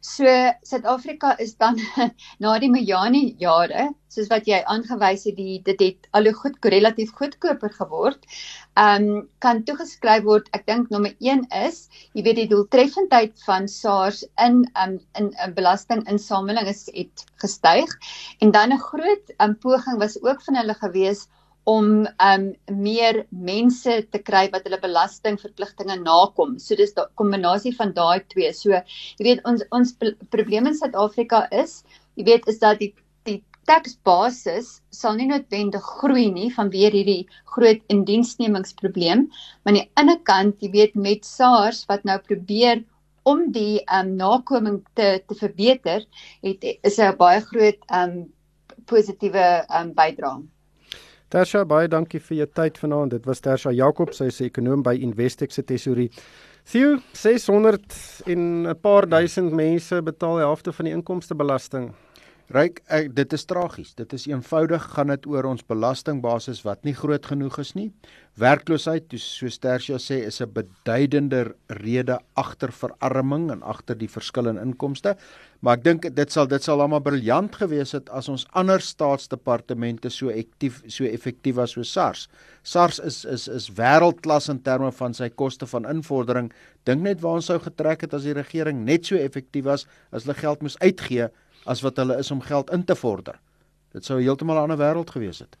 [0.00, 0.24] So
[0.64, 1.76] Suid-Afrika is dan
[2.40, 6.56] na die Mojani jare, soos wat jy aangewys het, die dit het al hoe goed
[6.72, 8.24] relatief goedkoper geword.
[8.80, 13.68] Ehm um, kan toegeskryf word, ek dink nommer 1 is, jy weet die doeltreffendheid van
[13.68, 17.92] SARS in um, in 'n in, belastinginsameling is het gestyg
[18.40, 21.26] en dan 'n groot um, poging was ook van hulle gewees
[21.68, 22.44] om um
[22.84, 26.56] meer mense te kry wat hulle belastingverpligtinge nakom.
[26.64, 28.52] So dis 'n kombinasie van daai twee.
[28.52, 29.92] So jy weet ons ons
[30.34, 31.82] probleem in Suid-Afrika is,
[32.16, 32.94] jy weet is dat die
[33.28, 39.28] die taxbasis sal nie noodwendig groei nie vanweer hierdie groot indiensnemingsprobleem,
[39.62, 42.84] maar aan die ander kant, jy weet met SARS wat nou probeer
[43.24, 46.06] om die um nakoming te te verbeter,
[46.42, 48.14] het is 'n baie groot um
[48.86, 49.48] positiewe
[49.80, 50.48] um bydrae.
[51.28, 53.12] Tersha, baie dankie vir jou tyd vanaand.
[53.12, 56.08] Dit was Tersha Jakob, sy is ekonom by Investec se tesorie.
[56.68, 57.96] Theo, 600
[58.32, 61.92] en 'n paar duisend mense betaal die helfte van die inkomstebelasting.
[62.48, 63.90] Ryk, ek, dit is tragies.
[63.92, 67.90] Dit is eenvoudig gaan dit oor ons belastingbasis wat nie groot genoeg is nie.
[68.40, 74.56] Werkloosheid, soos Tersia sê, is 'n beduidende rede agter verarming en agter die verskil in
[74.56, 75.14] inkomste.
[75.60, 80.08] Maar ek dink dit sal dit sal almal briljant gewees het as ons ander staatsdepartemente
[80.08, 82.28] so aktief so effektief was so SARS.
[82.62, 86.50] SARS is is is wêreldklas in terme van sy koste van invordering.
[86.84, 90.24] Dink net waar ons sou getrek het as die regering net so effektief was as
[90.24, 91.28] hulle geld moes uitgee
[91.68, 93.38] as wat hulle is om geld in te vorder.
[93.92, 95.56] Dit sou heeltemal 'n ander wêreld gewees het.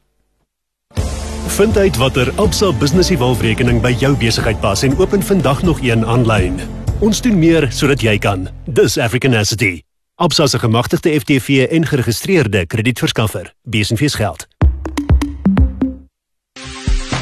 [1.58, 6.06] Vind uit watter Absa Business Evolve-rekening by jou besigheid pas en open vandag nog een
[6.06, 6.60] aanlyn.
[7.00, 8.48] Ons doen meer sodat jy kan.
[8.64, 9.82] Dis African Asset.
[10.14, 13.54] Absa se gemagtigde FTV en geregistreerde kredietverskaffer.
[13.62, 14.46] Besenfees geld.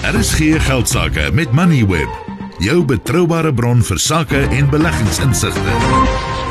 [0.03, 2.09] Daar is geen geldsaake met Moneyweb.
[2.59, 6.46] Jou betroubare bron vir sakke en beleggingsinsigte.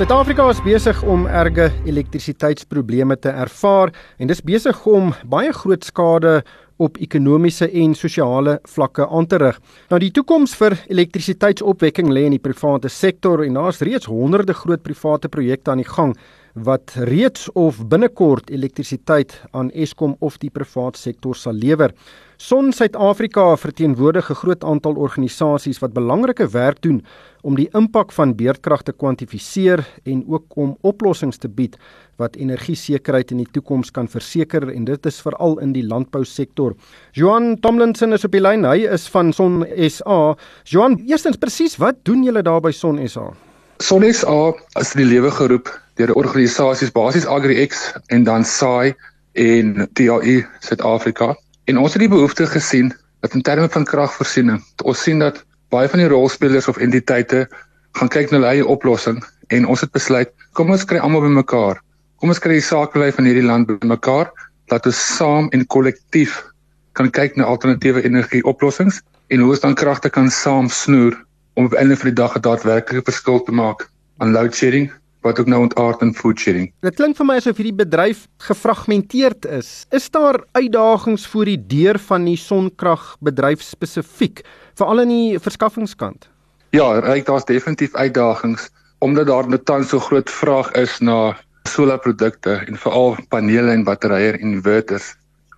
[0.00, 6.38] Suid-Afrika is besig om erge elektrisiteitsprobleme te ervaar en dis besig om baie groot skade
[6.80, 9.58] op ekonomiese en sosiale vlakke aan te rig.
[9.90, 14.80] Nou die toekoms vir elektrisiteitsopwekking lê in die private sektor en daar's reeds honderde groot
[14.88, 16.16] private projekte aan die gang
[16.54, 21.92] wat reeds of binnekort elektrisiteit aan Eskom of die private sektor sal lewer.
[22.40, 27.04] Son Suid-Afrika verteenwoordig 'n groot aantal organisasies wat belangrike werk doen
[27.42, 31.76] om die impak van beerdkrag te kwantifiseer en ook om oplossings te bied
[32.16, 36.74] wat energiesekerheid in die toekoms kan verseker en dit is veral in die landbousektor.
[37.12, 38.64] Johan Tomlinson is op die lyn.
[38.64, 40.34] Hy is van Son SA.
[40.64, 43.34] Johan, eerstens presies, wat doen julle daar by Son SA?
[43.78, 48.94] Son SA is in die lewe geroep deur organisasies basies AgriX en dan SAI
[49.32, 55.02] en TAI Suid-Afrika En ons het die behoefte gesien dat in terme van kragvoorsiening, ons
[55.02, 57.46] sien dat baie van die rolspelers of entiteite
[57.98, 59.20] gaan kyk na hulle eie oplossing
[59.54, 61.80] en ons het besluit, kom ons kry almal bymekaar.
[62.20, 64.30] Kom ons kry die sakelei van hierdie land bymekaar
[64.70, 66.38] dat ons saam en kollektief
[66.98, 71.16] kan kyk na alternatiewe energieoplossings en hoe ons dan kragte kan saam snoer
[71.54, 74.90] om op 'n einde van die dag 'n daadwerklike verskil te maak aan load shedding
[75.20, 76.70] wat ook nou ontaard in food sharing.
[76.84, 79.84] Dit klink vir my asof hierdie bedryf gefragmenteerd is.
[79.90, 84.44] Is daar uitdagings voor die deur van die sonkragbedryf spesifiek,
[84.80, 86.28] veral in die verskaffingskant?
[86.76, 91.32] Ja, ryk daar's definitief uitdagings omdat daar net tans so groot vraag is na
[91.68, 95.14] solarprodukte en veral panele en batterye en inverters.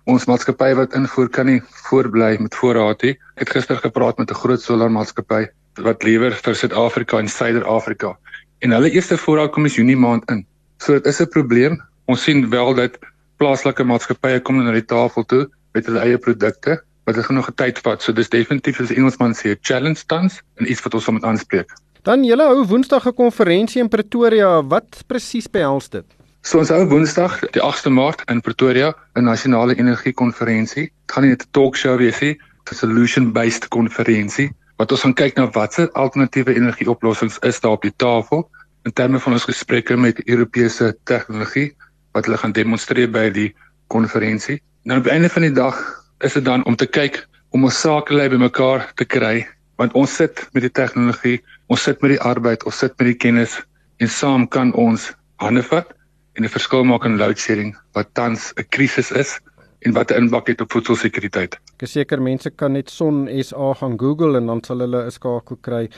[0.07, 3.17] Ons maatskappy wat invoer kan nie voorbly met voorraad nie.
[3.35, 5.47] Ek het gister gepraat met 'n groot solarmaatskappy
[5.83, 8.15] wat lewer vir Suid-Afrika en Suider-Afrika
[8.63, 10.45] en hulle eerste voorraad kom is Junie maand in.
[10.79, 11.81] So dit is 'n probleem.
[12.05, 12.97] Ons sien wel dat
[13.37, 17.49] plaaslike maatskappye kom na die tafel toe met hulle eie produkte, maar dit gaan nog
[17.49, 18.01] 'n tyd vat.
[18.01, 21.69] So dis definitief as Engelsman sê 'n challenge tans en iets wat ons moet aanspreek.
[22.03, 24.63] Dan julle hou Woensdag 'n konferensie in Pretoria.
[24.63, 26.05] Wat presies behels dit?
[26.41, 30.83] So ons hou Woensdag die 8de Maart in Pretoria 'n nasionale energiekonferensie.
[30.83, 32.37] Dit gaan nie net 'n talkshow wees nie,
[32.71, 37.93] 'n solution-based konferensie wat ons gaan kyk na watse alternatiewe energieoplossings is daar op die
[37.95, 38.49] tafel
[38.83, 41.71] in terme van ons gesprekke met Europese tegnologie
[42.13, 43.49] wat hulle gaan demonstreer by die
[43.87, 44.59] konferensie.
[44.83, 45.77] Nou op die einde van die dag
[46.19, 47.21] is dit dan om te kyk
[47.53, 49.45] om ons sakelei bymekaar te kry
[49.81, 53.17] want ons sit met die tegnologie, ons sit met die arbeid, ons sit met die
[53.17, 53.57] kennis
[54.01, 55.09] en saam kan ons
[55.41, 55.89] hande vat
[56.37, 59.39] en 'n verskil maak in load shedding wat tans 'n krisis is
[59.85, 61.59] en wat 'n impak het op voedselsekuriteit.
[61.75, 65.11] Ek is seker mense kan net Son SA gaan Google en dan sal hulle 'n
[65.11, 65.89] skakel kry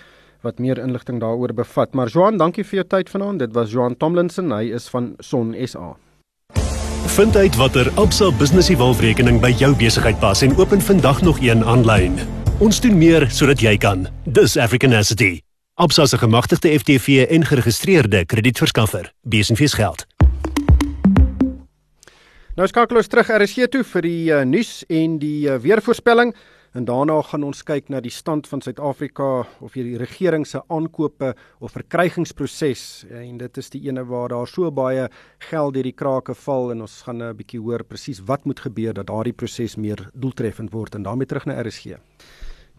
[0.42, 1.94] wat meer inligting daaroor bevat.
[1.94, 3.40] Maar Johan, dankie vir jou tyd vanaand.
[3.40, 5.96] Dit was Johan Tomlinson, hy is van Son SA.
[7.16, 11.64] Vind uit watter Absa Business Evolve-rekening by jou besigheid pas en open vandag nog een
[11.64, 12.20] aanlyn.
[12.60, 14.08] Ons doen meer sodat jy kan.
[14.26, 15.42] Dis African Asset.
[15.76, 19.12] Absa se gemagtigde FTV en geregistreerde kredietverskaffer.
[19.22, 20.06] Besenfees geld.
[22.56, 26.30] Nou skakel ons terug RSG toe vir die uh, nuus en die uh, weervoorspelling
[26.80, 29.28] en daarna gaan ons kyk na die stand van Suid-Afrika
[29.60, 34.48] of hier die regering se aankope of verkrygingsproses en dit is die ene waar daar
[34.48, 35.10] so baie
[35.50, 38.94] geld deur die krake val en ons gaan 'n bietjie hoor presies wat moet gebeur
[38.94, 42.00] dat daardie proses meer doeltreffend word en daarmee terug na RSG.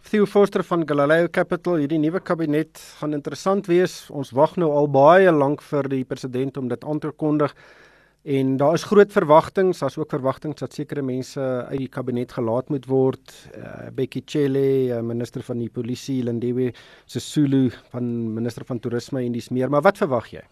[0.09, 4.09] Theo Forster van Galileo Capital, hierdie nuwe kabinet gaan interessant wees.
[4.09, 7.53] Ons wag nou al baie lank vir die president om dit aan te kondig.
[8.23, 12.69] En daar is groot verwagtinge, daar's ook verwagtinge dat sekere mense uit die kabinet gelaat
[12.69, 13.31] moet word.
[13.55, 14.63] Uh, Bekkie Cele,
[14.97, 16.73] uh, minister van die polisie, Lindiwe
[17.05, 19.69] Sisulu van minister van toerisme en dis meer.
[19.69, 20.43] Maar wat verwag jy?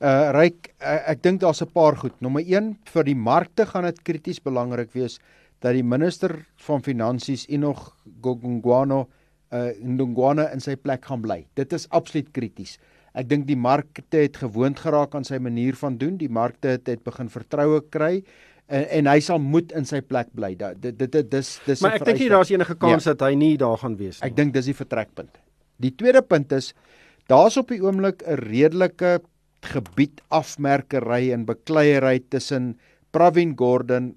[0.00, 2.14] Uh Ryk, uh, ek dink daar's 'n paar goed.
[2.20, 5.18] Nommer 1 vir die markte gaan dit krities belangrik wees
[5.60, 9.08] dat die minister van finansies Enoch Gogongwano
[9.52, 11.46] uh Ndungwana in sy plek gaan bly.
[11.54, 12.78] Dit is absoluut krities.
[13.14, 16.16] Ek dink die markte het gewoond geraak aan sy manier van doen.
[16.20, 18.22] Die markte het, het begin vertroue kry
[18.70, 20.54] en, en hy sal moet in sy plek bly.
[20.58, 23.14] Dit dit dit dis dis Maar ek dink nie daar's enige kans ja.
[23.14, 24.30] dat hy nie daar gaan wees nie.
[24.30, 25.42] Ek dink dis die vertrekpunt.
[25.80, 26.72] Die tweede punt is
[27.30, 29.20] daar's op die oomblik 'n redelike
[29.60, 32.78] gebied afmerkery en bekleierery tussen
[33.10, 34.14] Pravin Gordhan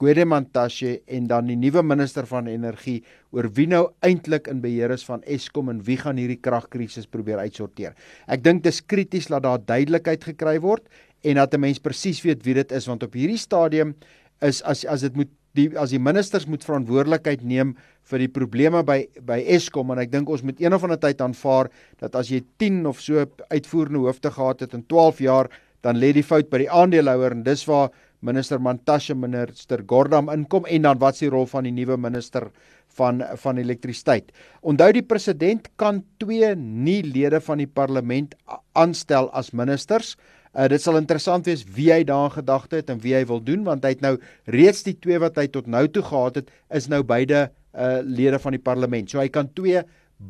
[0.00, 3.02] Gwede Mantashe en dan die nuwe minister van energie
[3.36, 7.42] oor wie nou eintlik in beheer is van Eskom en wie gaan hierdie kragkrisis probeer
[7.44, 7.92] uitsorteer.
[8.24, 10.88] Ek dink dit is krities dat daar duidelikheid gekry word
[11.20, 13.94] en dat 'n mens presies weet wie dit is want op hierdie stadium
[14.40, 17.76] is as as dit moet die as die ministers moet verantwoordelikheid neem
[18.10, 21.20] vir die probleme by by Eskom en ek dink ons moet een of ander tyd
[21.20, 21.68] aanvaar
[22.00, 25.50] dat as jy 10 of so uitvoerende hoofde gehad het in 12 jaar
[25.82, 30.66] dan lê die fout by die aandeelhouer en dis waar minister Mantashe minister Gordam inkom
[30.68, 32.50] en dan wat is die rol van die nuwe minister
[32.98, 34.32] van van elektrisiteit.
[34.60, 38.34] Onthou die president kan twee nie lede van die parlement
[38.78, 40.16] aanstel as ministers.
[40.50, 43.62] Uh, dit sal interessant wees wie hy daarin gedagte het en wie hy wil doen
[43.62, 44.16] want hy het nou
[44.50, 48.40] reeds die twee wat hy tot nou toe gehad het is nou beide uh, lede
[48.42, 49.06] van die parlement.
[49.06, 49.84] So hy kan twee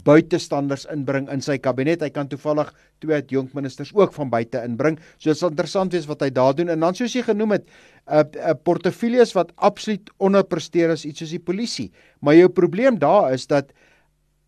[0.04, 2.02] buitestanders inbring in sy kabinet.
[2.02, 2.70] Hy kan toevallig
[3.02, 4.98] twee adjunkministers ook van buite inbring.
[5.18, 6.70] So dit sal interessant wees wat hy daar doen.
[6.70, 11.04] En dan soos jy genoem het, 'n uh, 'n uh, portefeuilles wat absoluut onderpresteer is
[11.04, 11.90] iets soos die polisie.
[12.20, 13.72] Maar jou probleem daar is dat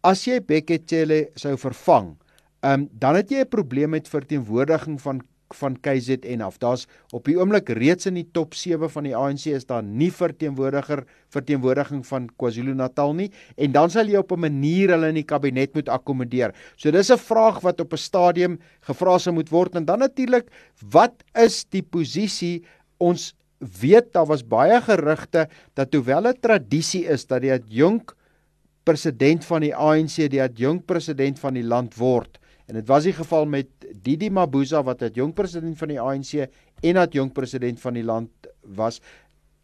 [0.03, 2.17] as jy Beketjele sou vervang,
[2.63, 5.21] um, dan het jy 'n probleem met verteenwoordiging van
[5.55, 6.59] van KZN af.
[6.59, 10.11] Daar's op die oomblik reeds in die top 7 van die ANC is daar nie
[10.13, 15.29] verteenwoordiger verteenwoordiging van KwaZulu-Natal nie en dan sal jy op 'n manier hulle in die
[15.29, 16.53] kabinet moet akkommodeer.
[16.77, 20.49] So dis 'n vraag wat op 'n stadium gevra sou moet word en dan natuurlik
[20.91, 22.65] wat is die posisie
[22.99, 28.15] ons weet daar was baie gerugte dat hoewel 'n tradisie is dat die adjunk
[28.85, 32.39] president van die ANC die adjunk president van die land word
[32.73, 33.69] En dit was die geval met
[34.01, 36.47] Didi Mabuza wat het jong president van die ANC
[36.81, 39.03] en het jong president van die land was.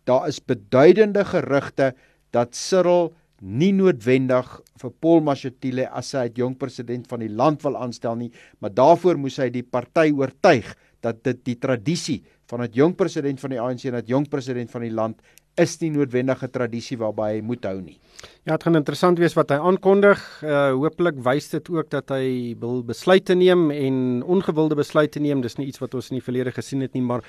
[0.04, 1.94] Daar is beduidende gerugte
[2.36, 4.50] dat Cyril nie noodwendig
[4.82, 8.28] vir Paul Mashatile as hy het jong president van die land wil aanstel nie,
[8.60, 10.68] maar daarvoor moes hy die party oortuig
[11.00, 14.70] dat dit die tradisie van 'n jong president van die ANC en 'n jong president
[14.70, 15.16] van die land
[15.58, 17.98] is nie noodwendige tradisie waarby hy moet hou nie.
[18.46, 20.22] Ja, dit gaan interessant wees wat hy aankondig.
[20.42, 25.42] Uh hopelik wys dit ook dat hy wil besluite neem en ongewilde besluite neem.
[25.44, 27.26] Dis nie iets wat ons in die verlede gesien het nie, maar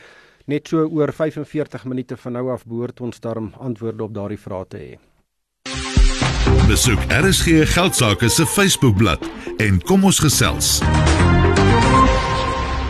[0.49, 4.65] net so oor 45 minute van nou af behoort ons daarom antwoorde op daardie vrae
[4.69, 4.91] te hê.
[6.69, 9.25] Besoek RSG Geldsaake se Facebookblad
[9.57, 10.79] en kom ons gesels.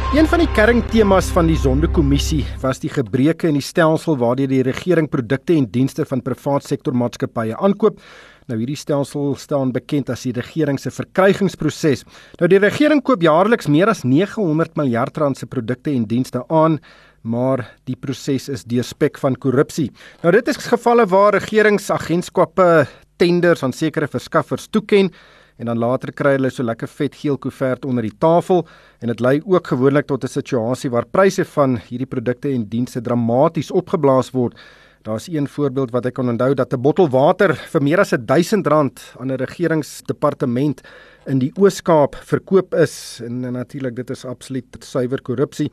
[0.10, 4.63] Een van die kerntemas van die Sondekommissie was die gebreke in die stelsel waardeur die
[4.65, 8.00] regering produkte en dienste van privaat sektor maatskappye aankoop.
[8.50, 12.08] Nou hierdie stelsel staan bekend as die regering se verkrygingsproses.
[12.41, 16.80] Nou die regering koop jaarliks meer as 900 miljard rand se produkte en dienste aan,
[17.22, 19.91] maar die proses is deurspek van korrupsie.
[20.24, 22.88] Nou dit is gevalle waar regeringsagentskappe
[23.22, 25.13] tenders aan sekere verskaffers toeken
[25.60, 28.65] en dan later kry hulle so lekker vet geel koevert onder die tafel
[29.04, 33.02] en dit lei ook gewoonlik tot 'n situasie waar pryse van hierdie produkte en dienste
[33.02, 34.56] dramaties opgeblaas word.
[35.04, 38.67] Daar's een voorbeeld wat ek kan onthou dat 'n bottel water vir meer as R1000
[39.19, 40.82] aan 'n regeringsdepartement
[41.30, 42.93] in die Oos-Kaap verkoop is
[43.26, 45.70] en, en natuurlik dit is absoluut suiwer korrupsie.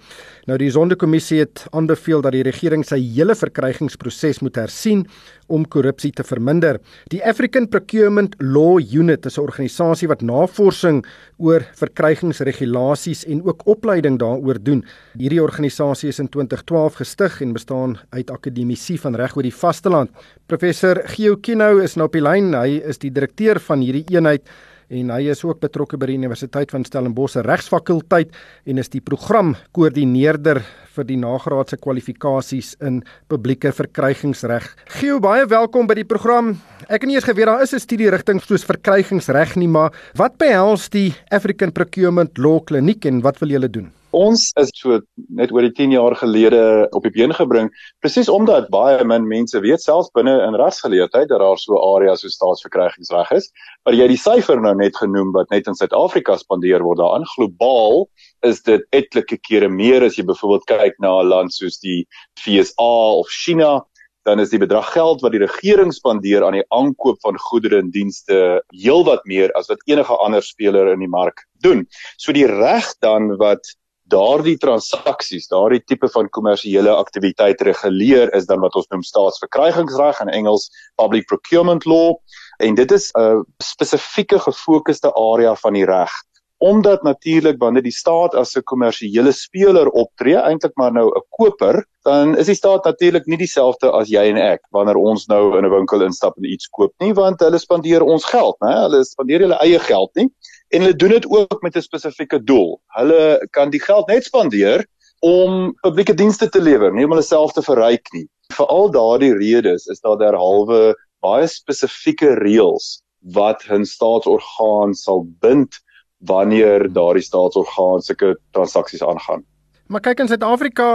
[0.49, 5.07] Nou die Sonderkommissie het aanbeveel dat die regering sy hele verkrygingsproses moet hersien
[5.53, 6.81] om korrupsie te verminder.
[7.13, 11.05] Die African Procurement Law Unit is 'n organisasie wat navorsing
[11.39, 14.85] oor verkrygingsregulasies en ook opleiding daaroor doen.
[15.19, 20.11] Hierdie organisasie is in 2012 gestig en bestaan uit akademici van reg oor die vasteland.
[20.47, 22.55] Professor Geo Kinou is nou op die lyn.
[22.55, 24.43] Hy is die direkteur van hierdie eenheid
[24.89, 28.35] en hy is ook betrokke by die Universiteit van Stellenbosch regsfakulteit
[28.67, 30.63] en is die programkoördineerder
[30.97, 34.69] vir die nagraadse kwalifikasies in publieke verkrygingsreg.
[34.97, 36.55] Geo, baie welkom by die program.
[36.87, 40.39] Ek het nie eers geweet daar is 'n studie rigting soos verkrygingsreg nie, maar wat
[40.39, 43.93] behels die African Procurement Law Kliniek en wat wil julle doen?
[44.17, 44.97] Ons is so
[45.37, 46.61] net oor die 10 jaar gelede
[46.97, 47.67] op die been gebring
[48.01, 52.33] presies omdat baie min mense weet selfs binne in rasgeleerdheid dat daar so areas so
[52.33, 53.51] staatsverkrygingsreg is.
[53.85, 58.07] Maar jy die syfer nou net genoem wat net in Suid-Afrika spandeer word daaraan globaal
[58.49, 62.07] is dit etlike kere meer as jy byvoorbeeld kyk na 'n land soos die
[62.41, 63.85] FSA of China
[64.27, 67.93] dan is die bedrag geld wat die regering spandeer aan die aankoop van goedere en
[67.95, 71.87] dienste heelwat meer as wat enige ander speler in die mark doen.
[72.17, 73.77] So die reg dan wat
[74.13, 80.29] daardie transaksies, daardie tipe van kommersiële aktiwiteit reguleer is dan wat ons noem staatsverkrygingsreg in
[80.29, 80.69] Engels
[81.01, 82.15] public procurement law.
[82.63, 86.13] En dit is 'n spesifieke gefokusde area van die reg
[86.59, 91.85] omdat natuurlik wanneer die staat as 'n kommersiële speler optree, eintlik maar nou 'n koper,
[92.03, 95.65] dan is die staat natuurlik nie dieselfde as jy en ek wanneer ons nou in
[95.65, 98.73] 'n winkel instap en iets koop nie, want hulle spandeer ons geld, né?
[98.73, 100.31] Hulle spandeer hulle eie geld nie
[100.71, 102.81] en hulle doen dit ook met 'n spesifieke doel.
[102.97, 104.87] Hulle kan die geld net spandeer
[105.21, 108.27] om publieke dienste te lewer, nie om hulle self te verryk nie.
[108.53, 113.03] Vir al daardie redes is daar derhalwe baie spesifieke reëls
[113.35, 115.81] wat 'n staatsorgaan sal bind
[116.27, 119.45] wanneer daardie staatsorgaan sulke transaksies aangaan.
[119.87, 120.87] Maar kyk in Suid-Afrika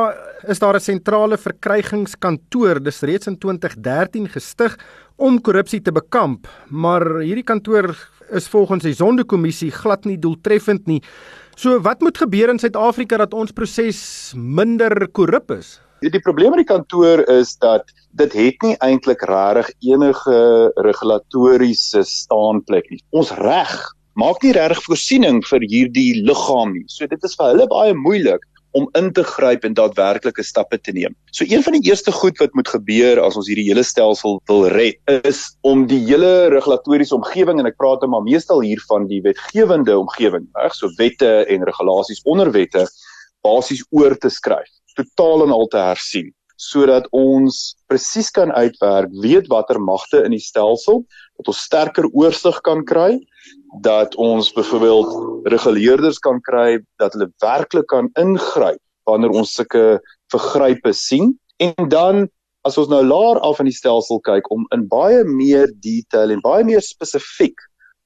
[0.51, 4.77] is daar 'n sentrale verkrygingskantoor, dis reeds in 2013 gestig
[5.15, 7.95] om korrupsie te bekamp, maar hierdie kantoor
[8.31, 11.01] is volgens die Sondekommissie glad nie doeltreffend nie.
[11.55, 15.79] So wat moet gebeur in Suid-Afrika dat ons proses minder korrup is?
[16.01, 22.89] Die probleem met die kantoor is dat dit het nie eintlik regtig enige regulatoriese staanplek
[22.89, 23.03] nie.
[23.11, 26.87] Ons reg maak nie regtig voorsiening vir hierdie liggaam nie.
[26.91, 28.43] So dit is vir hulle baie moeilik
[28.77, 31.15] om in te gryp en daadwerklike stappe te neem.
[31.35, 34.67] So een van die eerste goed wat moet gebeur as ons hierdie hele stelsel wil
[34.71, 39.19] red, is om die hele regulatoriese omgewing en ek praat maar meestal hier van die
[39.25, 42.87] wetgewende omgewing, reg, so wette en regulasies onder wette
[43.43, 46.31] basies oor te skryf, totaal en al te hersien
[46.61, 47.57] sodat ons
[47.89, 51.01] presies kan uitwerk weet watter magte in die stelsel
[51.39, 53.15] dat ons sterker oorsig kan kry
[53.85, 59.99] dat ons byvoorbeeld reguleerders kan kry dat hulle werklik kan ingryp wanneer ons sulke
[60.31, 61.33] vergrype sien.
[61.57, 62.27] En dan
[62.67, 66.43] as ons nou laer af in die stelsel kyk om in baie meer detail en
[66.45, 67.57] baie meer spesifiek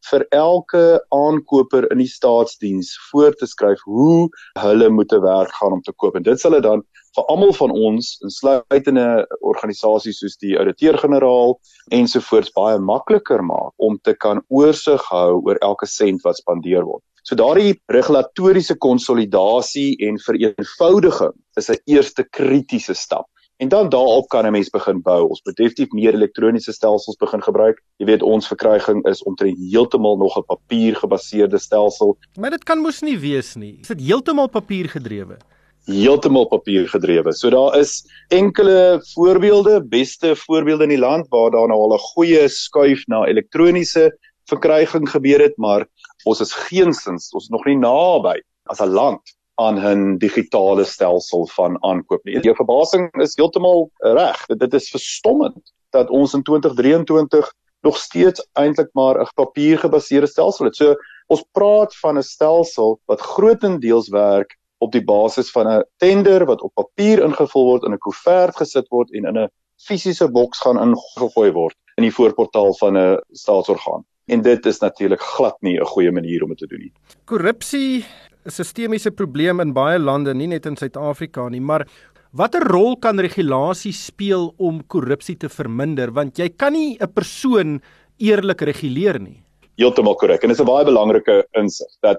[0.09, 0.83] vir elke
[1.15, 4.29] aankoper in die staatsdiens voor te skryf hoe
[4.61, 6.15] hulle moet te werk gaan om te koop.
[6.15, 6.85] En dit sal dit dan
[7.15, 9.07] vir almal van ons insluitende
[9.41, 11.55] organisasies soos die ouditeur-generaal
[11.95, 17.03] ensovoorts baie makliker maak om te kan oorsig hou oor elke sent wat spandeer word.
[17.25, 23.25] So daardie regulatoriese konsolidasie en vereenvoudiging is 'n eerste kritiese stap.
[23.57, 25.27] En dan daarop kan 'n mens begin bou.
[25.27, 27.81] Ons moet definitief meer elektroniese stelsels begin gebruik.
[27.97, 32.17] Jy weet ons verkryging is omtrent heeltemal nog 'n papiergebaseerde stelsel.
[32.39, 33.77] Maar dit kan mos nie wees nie.
[33.81, 35.37] Is dit heeltemal papiergedrewe?
[35.85, 37.33] Heeltemal papiergedrewe.
[37.33, 42.07] So daar is enkele voorbeelde, beste voorbeelde in die land waar daar nou al 'n
[42.13, 44.17] goeie skuif na elektroniese
[44.49, 45.85] verkryging gebeur het, maar
[46.25, 49.21] ons is geensins, ons is nog nie naby as 'n land
[49.55, 52.39] aan 'n digitale stelsel van aankoop nie.
[52.41, 54.45] Jou verbasing is heeltemal reg.
[54.45, 60.75] Dit, is verstommend dat ons in 2023 nog steeds eintlik maar 'n papiergebaseerde stelsel het.
[60.75, 60.95] So
[61.27, 66.61] ons praat van 'n stelsel wat grootendeels werk op die basis van 'n tender wat
[66.61, 69.49] op papier ingevul word in 'n koevert gesit word en in 'n
[69.87, 74.05] fisiese boks gaan ingegooi word in die voorportaal van 'n staatsorgaan.
[74.25, 76.93] En dit is natuurlik glad nie 'n goeie manier om dit te doen nie.
[77.25, 78.05] Korrupsie
[78.45, 81.87] is 'n sistemiese probleem in baie lande, nie net in Suid-Afrika nie, maar
[82.31, 86.11] watter rol kan regulasie speel om korrupsie te verminder?
[86.11, 87.81] Want jy kan nie 'n persoon
[88.17, 89.41] eerlik reguleer nie.
[89.77, 90.43] Heeltemal korrek.
[90.43, 92.17] En dit is 'n baie belangrike insig dat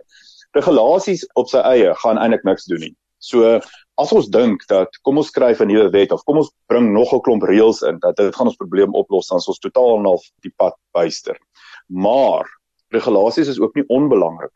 [0.57, 2.95] regulasies op sy eie gaan eintlik niks doen nie.
[3.19, 3.59] So
[4.01, 7.13] as ons dink dat kom ons skryf 'n nuwe wet of kom ons bring nog
[7.13, 10.21] 'n klomp reëls in dat dit gaan ons probleem oplos dan ons totaal en al
[10.43, 11.37] die pad byster.
[11.89, 12.45] Maar
[12.93, 14.53] regulasies is ook nie onbelangrik.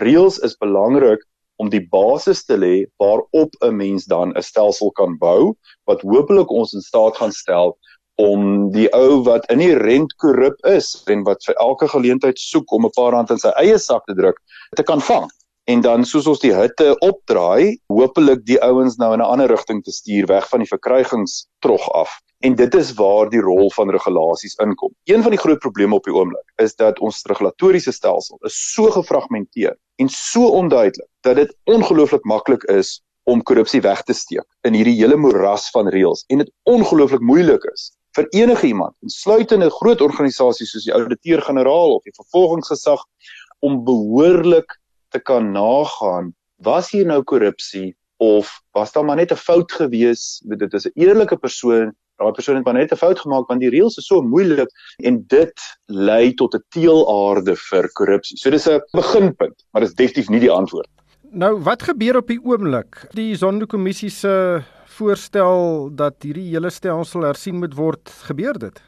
[0.00, 1.20] Reëls is belangrik
[1.60, 6.50] om die basis te lê waarop 'n mens dan 'n stelsel kan bou wat hopelik
[6.50, 7.76] ons in staat gaan stel
[8.20, 12.96] om die ou wat inherent korrup is en wat vir elke geleentheid soek om 'n
[12.96, 14.40] paar rand in sy eie sak te druk
[14.76, 15.28] te kan vang
[15.70, 19.82] en dan soos ons die hitte opdraai, hopelik die ouens nou in 'n ander rigting
[19.84, 22.10] te stuur weg van die verkrygingstrog af.
[22.40, 24.94] En dit is waar die rol van regulasies inkom.
[25.04, 28.90] Een van die groot probleme op die oomblik is dat ons regulatoriese stelsel is so
[28.90, 34.74] gefragmenteer en so onduidelik dat dit ongelooflik maklik is om korrupsie weg te steek in
[34.74, 40.00] hierdie hele moeras van reëls en dit ongelooflik moeilik is vir enige iemand, insluitende groot
[40.00, 43.04] organisasies soos die ouditeur-generaal of die vervolgingsgesag
[43.60, 44.78] om behoorlik
[45.10, 46.34] te kan nagaan
[46.64, 50.42] was hier nou korrupsie of was daar maar net 'n fout gewees?
[50.44, 53.70] Dit is 'n eerlike persoon daai persoon het maar net 'n fout gemaak want die
[53.70, 54.68] reëls is so moeilik
[55.08, 58.36] en dit lei tot 'n teelaarde vir korrupsie.
[58.36, 60.88] So dis 'n beginpunt maar dis definitief nie die antwoord.
[61.32, 63.06] Nou wat gebeur op die oomblik?
[63.14, 64.62] Die sondekommissie se
[65.00, 68.80] voorstel dat hierdie hele stelsel hersien moet word gebeur dit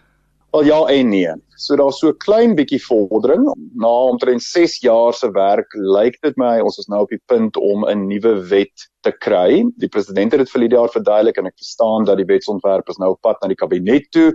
[0.52, 1.30] Wel ja en nee.
[1.56, 3.44] So daar's so 'n klein bietjie vordering.
[3.74, 7.56] Na omtrent 6 jaar se werk lyk dit my ons is nou op die punt
[7.56, 9.64] om 'n nuwe wet te kry.
[9.76, 12.98] Die president het dit vir die jaar verduidelik en ek verstaan dat die wetsontwerp is
[12.98, 14.32] nou op pad na die kabinet toe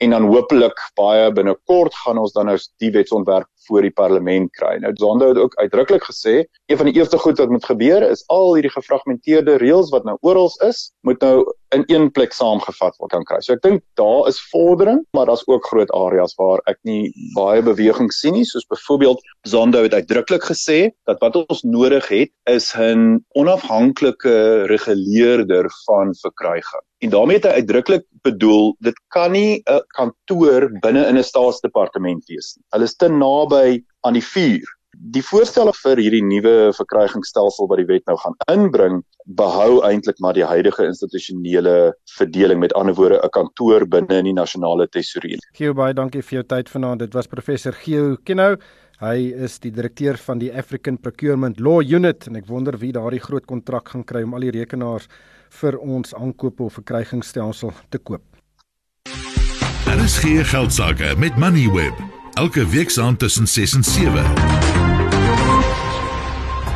[0.00, 4.78] en dan hopelik baie binnekort gaan ons dan nou die wetsontwerp voor die parlement kry.
[4.80, 8.24] Nou Zondo het ook uitdruklik gesê, een van die eerste goed wat moet gebeur is
[8.32, 11.44] al hierdie gefragmenteerde reëls wat nou oral is, moet nou
[11.76, 13.38] in een plek saamgevat word kan kry.
[13.44, 17.62] So ek dink daar is vordering, maar daar's ook groot areas waar ek nie baie
[17.62, 22.72] beweging sien nie, soos byvoorbeeld Zondo het uitdruklik gesê dat wat ons nodig het is
[22.74, 26.86] 'n onafhanklike reguleerder van verkryging.
[27.00, 32.26] En daarmee het hy uitdruklik bedoel dit kan nie 'n kantoor binne in 'n staatsdepartement
[32.28, 32.64] wees nie.
[32.72, 34.68] Hulle is te naby aan die vuur.
[34.92, 40.34] Die voorstelle vir hierdie nuwe verkrygingsstelsel wat die wet nou gaan inbring, behou eintlik maar
[40.34, 45.38] die huidige institusionele verdeling met ander woorde 'n kantoor binne in die nasionale tesourier.
[45.52, 46.98] Geo baie dankie vir jou tyd vanaand.
[46.98, 48.56] Dit was professor Geo Kennou.
[49.00, 53.20] Hy is die direkteur van die African Procurement Law Unit en ek wonder wie daardie
[53.20, 55.08] groot kontrak gaan kry om al die rekenaars
[55.60, 58.22] vir ons aankope of verkrygingsstelsel te koop.
[59.84, 61.94] Daar is geen geld sake met Moneyweb.
[62.32, 64.24] Elke week saam tussen 6 en 7.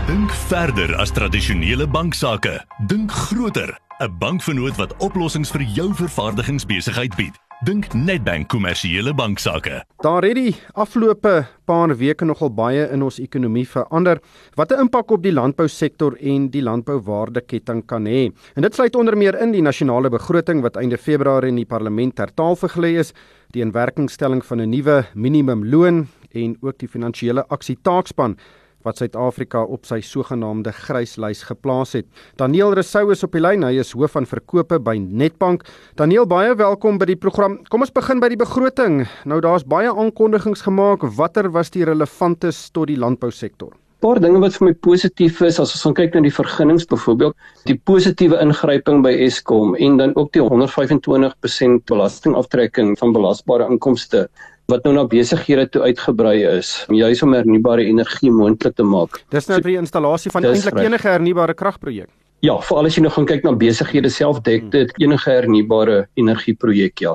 [0.06, 2.64] Dink verder as tradisionele banksaake.
[2.86, 3.78] Dink groter.
[3.98, 7.43] 'n Bankvernoot wat oplossings vir jou vervaardigingsbesigheid bied.
[7.64, 9.78] Dink Nedbank kommersiële banksaake.
[10.04, 14.20] Daar het die afgelope paar weke nogal baie in ons ekonomie verander
[14.58, 18.32] wat 'n impak op die landbousektor en die landbouwaardeketting kan hê.
[18.56, 22.16] En dit sluit onder meer in die nasionale begroting wat einde Februarie in die parlement
[22.16, 23.14] ter tafel gelê is,
[23.52, 28.36] die inwerkingstelling van 'n nuwe minimumloon en ook die finansiële aksie taakspan
[28.84, 32.08] wat Suid-Afrika op sy sogenaamde gryslys geplaas het.
[32.40, 33.64] Daniel Resou is op die lyn.
[33.64, 35.64] Hy is hoof van verkope by Netbank.
[35.98, 37.60] Daniel, baie welkom by die program.
[37.72, 39.02] Kom ons begin by die begroting.
[39.24, 41.06] Nou daar's baie aankondigings gemaak.
[41.16, 43.74] Watter was die relevantes tot die landbousektor?
[44.04, 47.36] paar dinge wat vir my positief is as ons gaan kyk na die vergunnings byvoorbeeld
[47.70, 54.26] die positiewe ingryping by Eskom en dan ook die 125% belastingaftrekking van belasbare inkomste
[54.72, 59.20] wat nou na besighede toe uitgebrei is, juis om hernubare energie moontlik te maak.
[59.34, 62.08] Dis nou vir die installasie van eintlik enige hernubare kragprojek.
[62.44, 67.00] Ja, veral as jy nou gaan kyk na besighede self dek dit enige hernubare energieprojek
[67.00, 67.14] ja.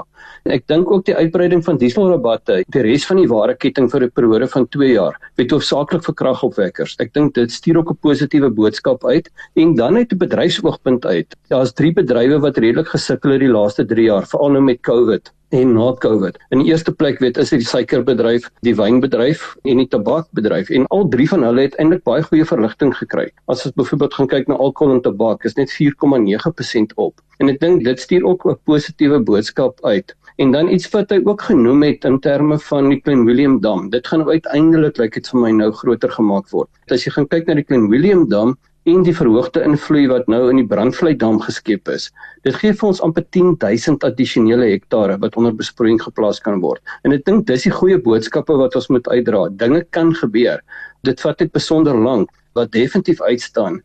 [0.50, 4.47] Ek dink ook die uitbreiding van dieselrabatte, die res van die waardeketting vir 'n periode
[4.47, 6.95] van 2 jaar, met hoofsaaklik vir kragopwekkers.
[7.00, 11.36] Ek dink dit stuur ook 'n positiewe boodskap uit en dan uit 'n bedryfsoogpunt uit.
[11.50, 15.30] Daar's drie bedrywe wat redelik gesukkel het die laaste 3 jaar, veral nou met COVID
[15.50, 16.38] en na COVID.
[16.54, 20.86] In die eerste plek weet is dit die suikerbedryf, die wynbedryf en die tabakbedryf en
[20.93, 23.28] al drie van hulle het eintlik baie goeie verligting gekry.
[23.50, 27.18] As ons byvoorbeeld gaan kyk na alkohol en tabak, is net 4,9% op.
[27.39, 30.16] En ek dink dit stuur ook 'n positiewe boodskap uit.
[30.38, 33.89] En dan iets wat hy ook genoem het in terme van die Klein Willem Dam.
[33.89, 36.70] Dit gaan uiteindelik lyk like dit vir my nou groter gemaak word.
[36.88, 38.58] As jy gaan kyk na die Klein Willem Dam,
[38.90, 42.08] en die verhoogde invloei wat nou in die Brandvleidam geskep is.
[42.48, 46.82] Dit gee vir ons amper 10000 addisionele hektare wat onder besproeiing geplaas kan word.
[47.06, 49.44] En ek dink dis die goeie boodskappe wat ons moet uitdra.
[49.62, 50.64] Dinge kan gebeur.
[51.08, 53.78] Dit vat net besonder lank wat definitief uitstaan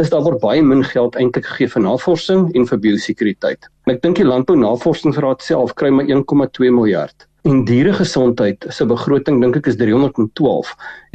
[0.00, 3.68] is daar word baie min geld eintlik gegee vir navorsing en vir biosekuriteit.
[3.86, 9.40] En ek dink die Landbou Navorsingsraad self kry maar 1,2 miljard En dieregesondheid se begroting
[9.42, 10.68] dink ek is 312.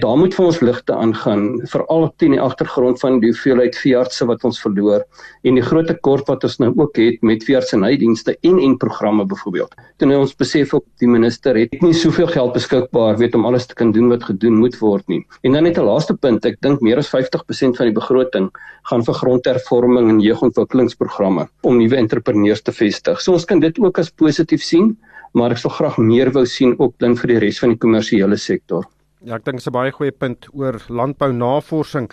[0.03, 4.43] Daar moet vir ons ligte aangaan veral teen die agtergrond van die hoeveelheid veeartse wat
[4.49, 5.05] ons verloor
[5.47, 9.79] en die groot tekort wat ons nou ook het met veeartsenydienste en en programme byvoorbeeld.
[10.03, 13.71] Toe nou ons besef ook die minister het nie soveel geld beskikbaar weet om alles
[13.71, 15.23] te kan doen wat gedoen moet word nie.
[15.47, 18.51] En dan net 'n laaste punt, ek dink meer as 50% van die begroting
[18.91, 23.21] gaan vir grondhervorming en jeugontwikkelingsprogramme om nuwe entrepreneurs te vestig.
[23.21, 24.97] So ons kan dit ook as positief sien
[25.33, 28.37] maar ek sal graag meer wou sien ook dan vir die res van die kommersiële
[28.37, 28.85] sektor.
[29.25, 32.09] Ja, ek dink dit is 'n baie goeie punt oor landbounavorsing.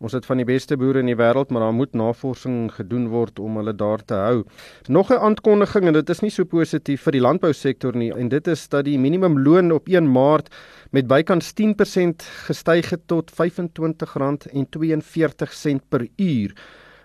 [0.00, 3.38] Ons het van die beste boere in die wêreld, maar daar moet navorsing gedoen word
[3.40, 4.44] om hulle daar te hou.
[4.88, 8.48] Nog 'n aankondiging en dit is nie so positief vir die landbousektor nie en dit
[8.48, 10.48] is dat die minimumloon op 1 Maart
[10.90, 16.52] met bykans 10% gestyg het tot R25.42 per uur.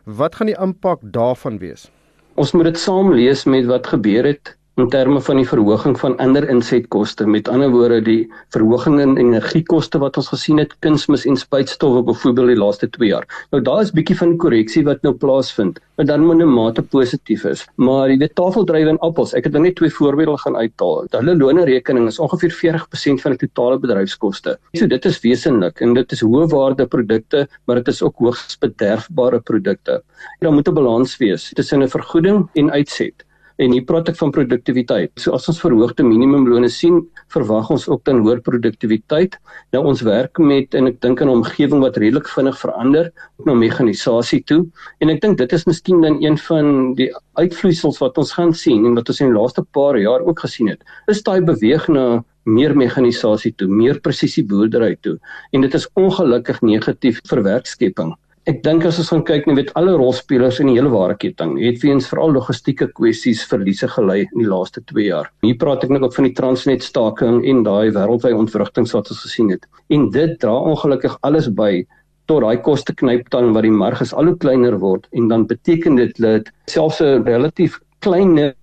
[0.06, 1.92] Wat gaan die impak daarvan wees?
[2.36, 6.16] Ons moet dit saam lees met wat gebeur het in terme van die verhoging van
[6.24, 7.28] ander insetkoste.
[7.30, 8.22] Met ander woorde, die
[8.54, 13.28] verhoging in energiekoste wat ons gesien het, kunsmis en spuitstowwe byvoorbeeld die laaste 2 jaar.
[13.54, 17.46] Nou daar is bietjie van korreksie wat nou plaasvind, wat dan in 'n mate positief
[17.46, 17.66] is.
[17.78, 21.06] Maar die tafeldrywe en appels, ek het nou net twee voorbeelde gaan uithaal.
[21.12, 24.58] Hulle loonrekening is ongeveer 40% van die totale bedryfskoste.
[24.74, 28.58] So dit is wesenlik en dit is hoë waarde produkte, maar dit is ook hoogs
[28.58, 30.02] bederfbare produkte.
[30.40, 33.26] Daar moet 'n balans wees tussen 'n vergoeding en uitset.
[33.62, 35.12] En hier praat ek van produktiwiteit.
[35.22, 36.96] So as ons verhoogde minimumlone sien,
[37.34, 39.38] verwag ons ook dan hoër produktiwiteit.
[39.76, 43.46] Nou ons werk met en ek dink aan 'n omgewing wat redelik vinnig verander, ook
[43.46, 44.66] na mekanisasie toe.
[45.00, 48.86] En ek dink dit is miskien dan een van die uitvloeisels wat ons gaan sien
[48.86, 50.82] en wat ons in die laaste paar jaar ook gesien het.
[51.08, 55.20] Is daai beweeg na meer mekanisasie toe, meer presisie boerdery toe.
[55.54, 58.16] En dit is ongelukkig negatief vir werkskepping.
[58.52, 61.78] Ek dink as ons gaan kyk, jy weet alle rolspelers in die hele waardeketting het
[61.86, 65.30] weens veral logistieke kwessies verliese gelei in die laaste 2 jaar.
[65.46, 69.24] Hier praat ek nou ook van die Transnet staking en daai wêreldwye ontwrigtings wat ons
[69.24, 69.64] gesien het.
[69.96, 71.86] En dit dra ongelukkig alles by
[72.28, 76.02] tot daai koste knyptang wat die mark is al hoe kleiner word en dan beteken
[76.02, 78.56] dit dat selfs 'n relatief kleiner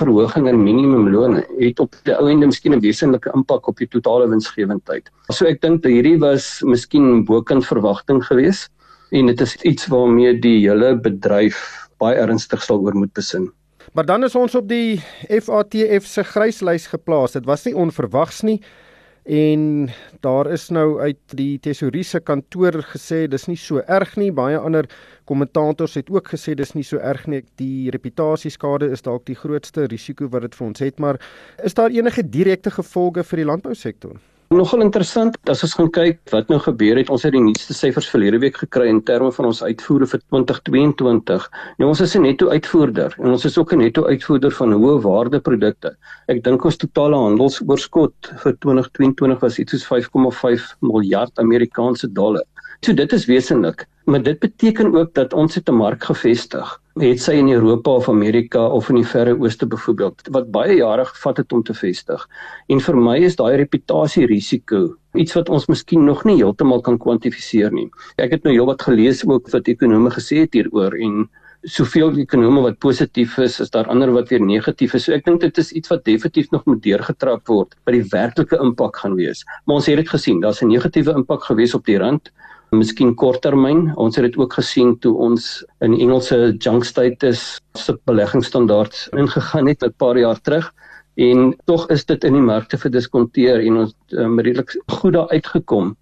[0.00, 4.26] verhoging in minimumloon het op die ou ende miskien 'n wesenlike impak op die totale
[4.26, 5.06] winsgewendheid.
[5.30, 8.72] So ek dink dat hierdie was miskien bokant verwagting geweest
[9.10, 11.60] en dit is iets waarmee die hele bedryf
[12.00, 13.50] baie ernstig sal oor moet besin.
[13.92, 17.32] Maar dan is ons op die FATF se gryslys geplaas.
[17.32, 18.60] Dit was nie onverwags nie
[19.26, 19.88] en
[20.22, 24.30] daar is nou uit die tesourier se kantoor gesê dis nie so erg nie.
[24.30, 24.86] Baie ander
[25.26, 27.42] kommentators het ook gesê dis nie so erg nie.
[27.58, 31.18] Die reputasieskade is dalk die grootste risiko wat dit vir ons het, maar
[31.64, 34.14] is daar enige direkte gevolge vir die landbousektor?
[34.54, 37.08] Nogal interessant as ons gaan kyk wat nou gebeur het.
[37.10, 41.48] Ons het die nuutste syfers verlede week gekry in terme van ons uitvoere vir 2022.
[41.80, 45.02] Nou ons is 'n netto uitvoerder en ons is ook 'n netto uitvoerder van hoë
[45.02, 45.96] waarde produkte.
[46.28, 52.44] Ek dink ons totale handelsoorskot vir 2022 was iets soos 5,5 miljard Amerikaanse dollar.
[52.80, 57.20] So dit is wesentlik, maar dit beteken ook dat ons het 'n mark gevestig het
[57.20, 61.42] sy in Europa of Amerika of in die Verre Ooste byvoorbeeld wat baie jare gevat
[61.42, 62.22] het om te vestig.
[62.72, 66.96] En vir my is daai reputasie risiko iets wat ons miskien nog nie heeltemal kan
[66.98, 67.90] kwantifiseer nie.
[68.16, 71.26] Ek het nou heelwat gelees ook wat ekonome gesê het hieroor en
[71.68, 75.04] soveel ekonome wat positief is, is daar ander wat weer negatief is.
[75.04, 78.56] So ek dink dit is iets wat definitief nog moet deurgetrap word wat die werklike
[78.62, 79.44] impak gaan wees.
[79.66, 82.32] Maar ons het dit gesien, daar's 'n negatiewe impak gewees op die rand
[82.70, 83.92] miskien korttermyn.
[83.96, 89.82] Ons het dit ook gesien toe ons in Engelse junk status se beleggingsstandaards ingegaan het
[89.84, 90.72] 'n paar jaar terug
[91.16, 95.96] en tog is dit in die markte verdiskonteer en ons um, redelik goed daar uitgekom.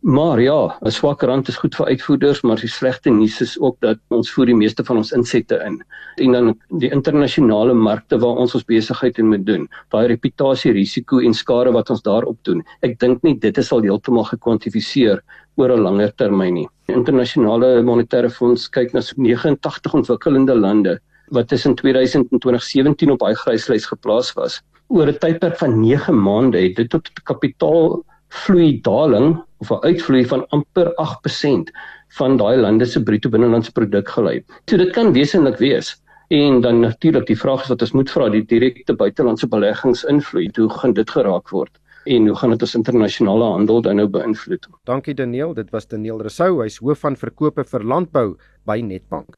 [0.00, 3.76] Maar ja, 'n swak rand is goed vir uitvoerders, maar die slegte nuus is ook
[3.80, 5.84] dat ons voer die meeste van ons insette in.
[6.16, 11.18] En dan die internasionale markte waar ons ons besigheid in moet doen, daai reputasie risiko
[11.18, 12.62] en skade wat ons daarop doen.
[12.80, 15.20] Ek dink nie dit is al heeltemal gekwantifiseer
[15.60, 16.68] oor 'n langer termyn nie.
[16.88, 20.98] Die internasionale monetaire fonds kyk na 89 ontwikkelende lande
[21.30, 24.60] wat tussen 2000 en 2017 op daai gryslys geplaas was.
[24.88, 30.46] Oor 'n tydperk van 9 maande het dit tot kapitaalvloei daling of 'n uitvloei van
[30.48, 31.70] amper 8%
[32.18, 34.42] van daai lande se bruto binnelandse produk gelei.
[34.66, 35.96] So dit kan wesenlik wees.
[36.30, 40.56] En dan natuurlik die vraag is wat ons moet vra die direkte buitelandse beleggings invloed,
[40.56, 41.70] hoe gaan dit geraak word?
[42.04, 44.68] En hoe gaan dit ons internasionale handel dan nou beïnvloed?
[44.84, 48.36] Dankie Daniel, dit was Daniel Resou, hy's hoof van verkope vir landbou
[48.68, 49.36] by Netbank.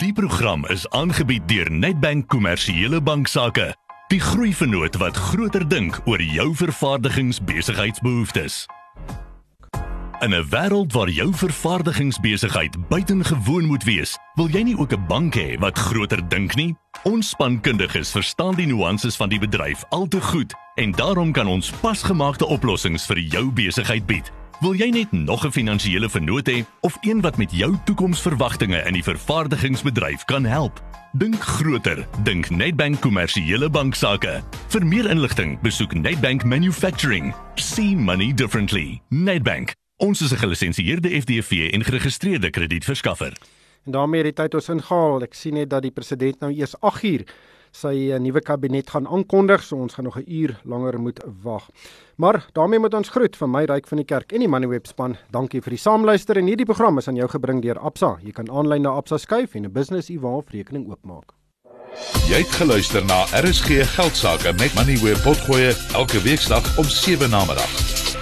[0.00, 3.74] Die program is aangebied deur Netbank Kommersiële Bank Sake.
[4.08, 8.66] Die groeivernoot wat groter dink oor jou vervaardigingsbesigheidsbehoeftes.
[10.22, 15.34] In 'n wêreld waar jou vervaardigingsbesigheid buitengewoon moet wees, wil jy nie ook 'n bank
[15.34, 16.76] hê wat groter dink nie?
[17.02, 21.70] Ons spankundiges verstaan die nuances van die bedryf al te goed en daarom kan ons
[21.70, 24.32] pasgemaakte oplossings vir jou besigheid bied.
[24.60, 28.92] Wil jy net nog 'n finansiële vennoot hê of een wat met jou toekomsverwagtinge in
[28.92, 30.82] die vervaardigingsbedryf kan help?
[31.12, 34.42] Dink groter, dink Nedbank Kommersiële Banksaake.
[34.68, 37.34] Vir meer inligting, besoek Nedbank Manufacturing.
[37.54, 39.00] See money differently.
[39.08, 39.74] Nedbank.
[40.02, 43.32] Ons is 'n gelisensieerde FDV en geregistreerde kredietverskaffer.
[43.84, 45.22] En daarmee het die tyd ons ingehaal.
[45.22, 47.24] Ek sien net dat die president nou eers 8 uur
[47.70, 51.70] sy uh, nuwe kabinet gaan aankondig, so ons gaan nog 'n uur langer moet wag.
[52.16, 55.16] Maar daarmee moet ons groet van my ryk van die kerk en die Moneyweb span.
[55.30, 58.18] Dankie vir die saamluister en hierdie program is aan jou gebring deur Absa.
[58.22, 61.32] Jy kan aanlyn na Absa skuif en 'n business e-wallet rekening oopmaak.
[62.28, 68.21] Jy het geluister na RSG Geldsaake met Moneyweb Potgoe elke weeksdag om 7 na middag.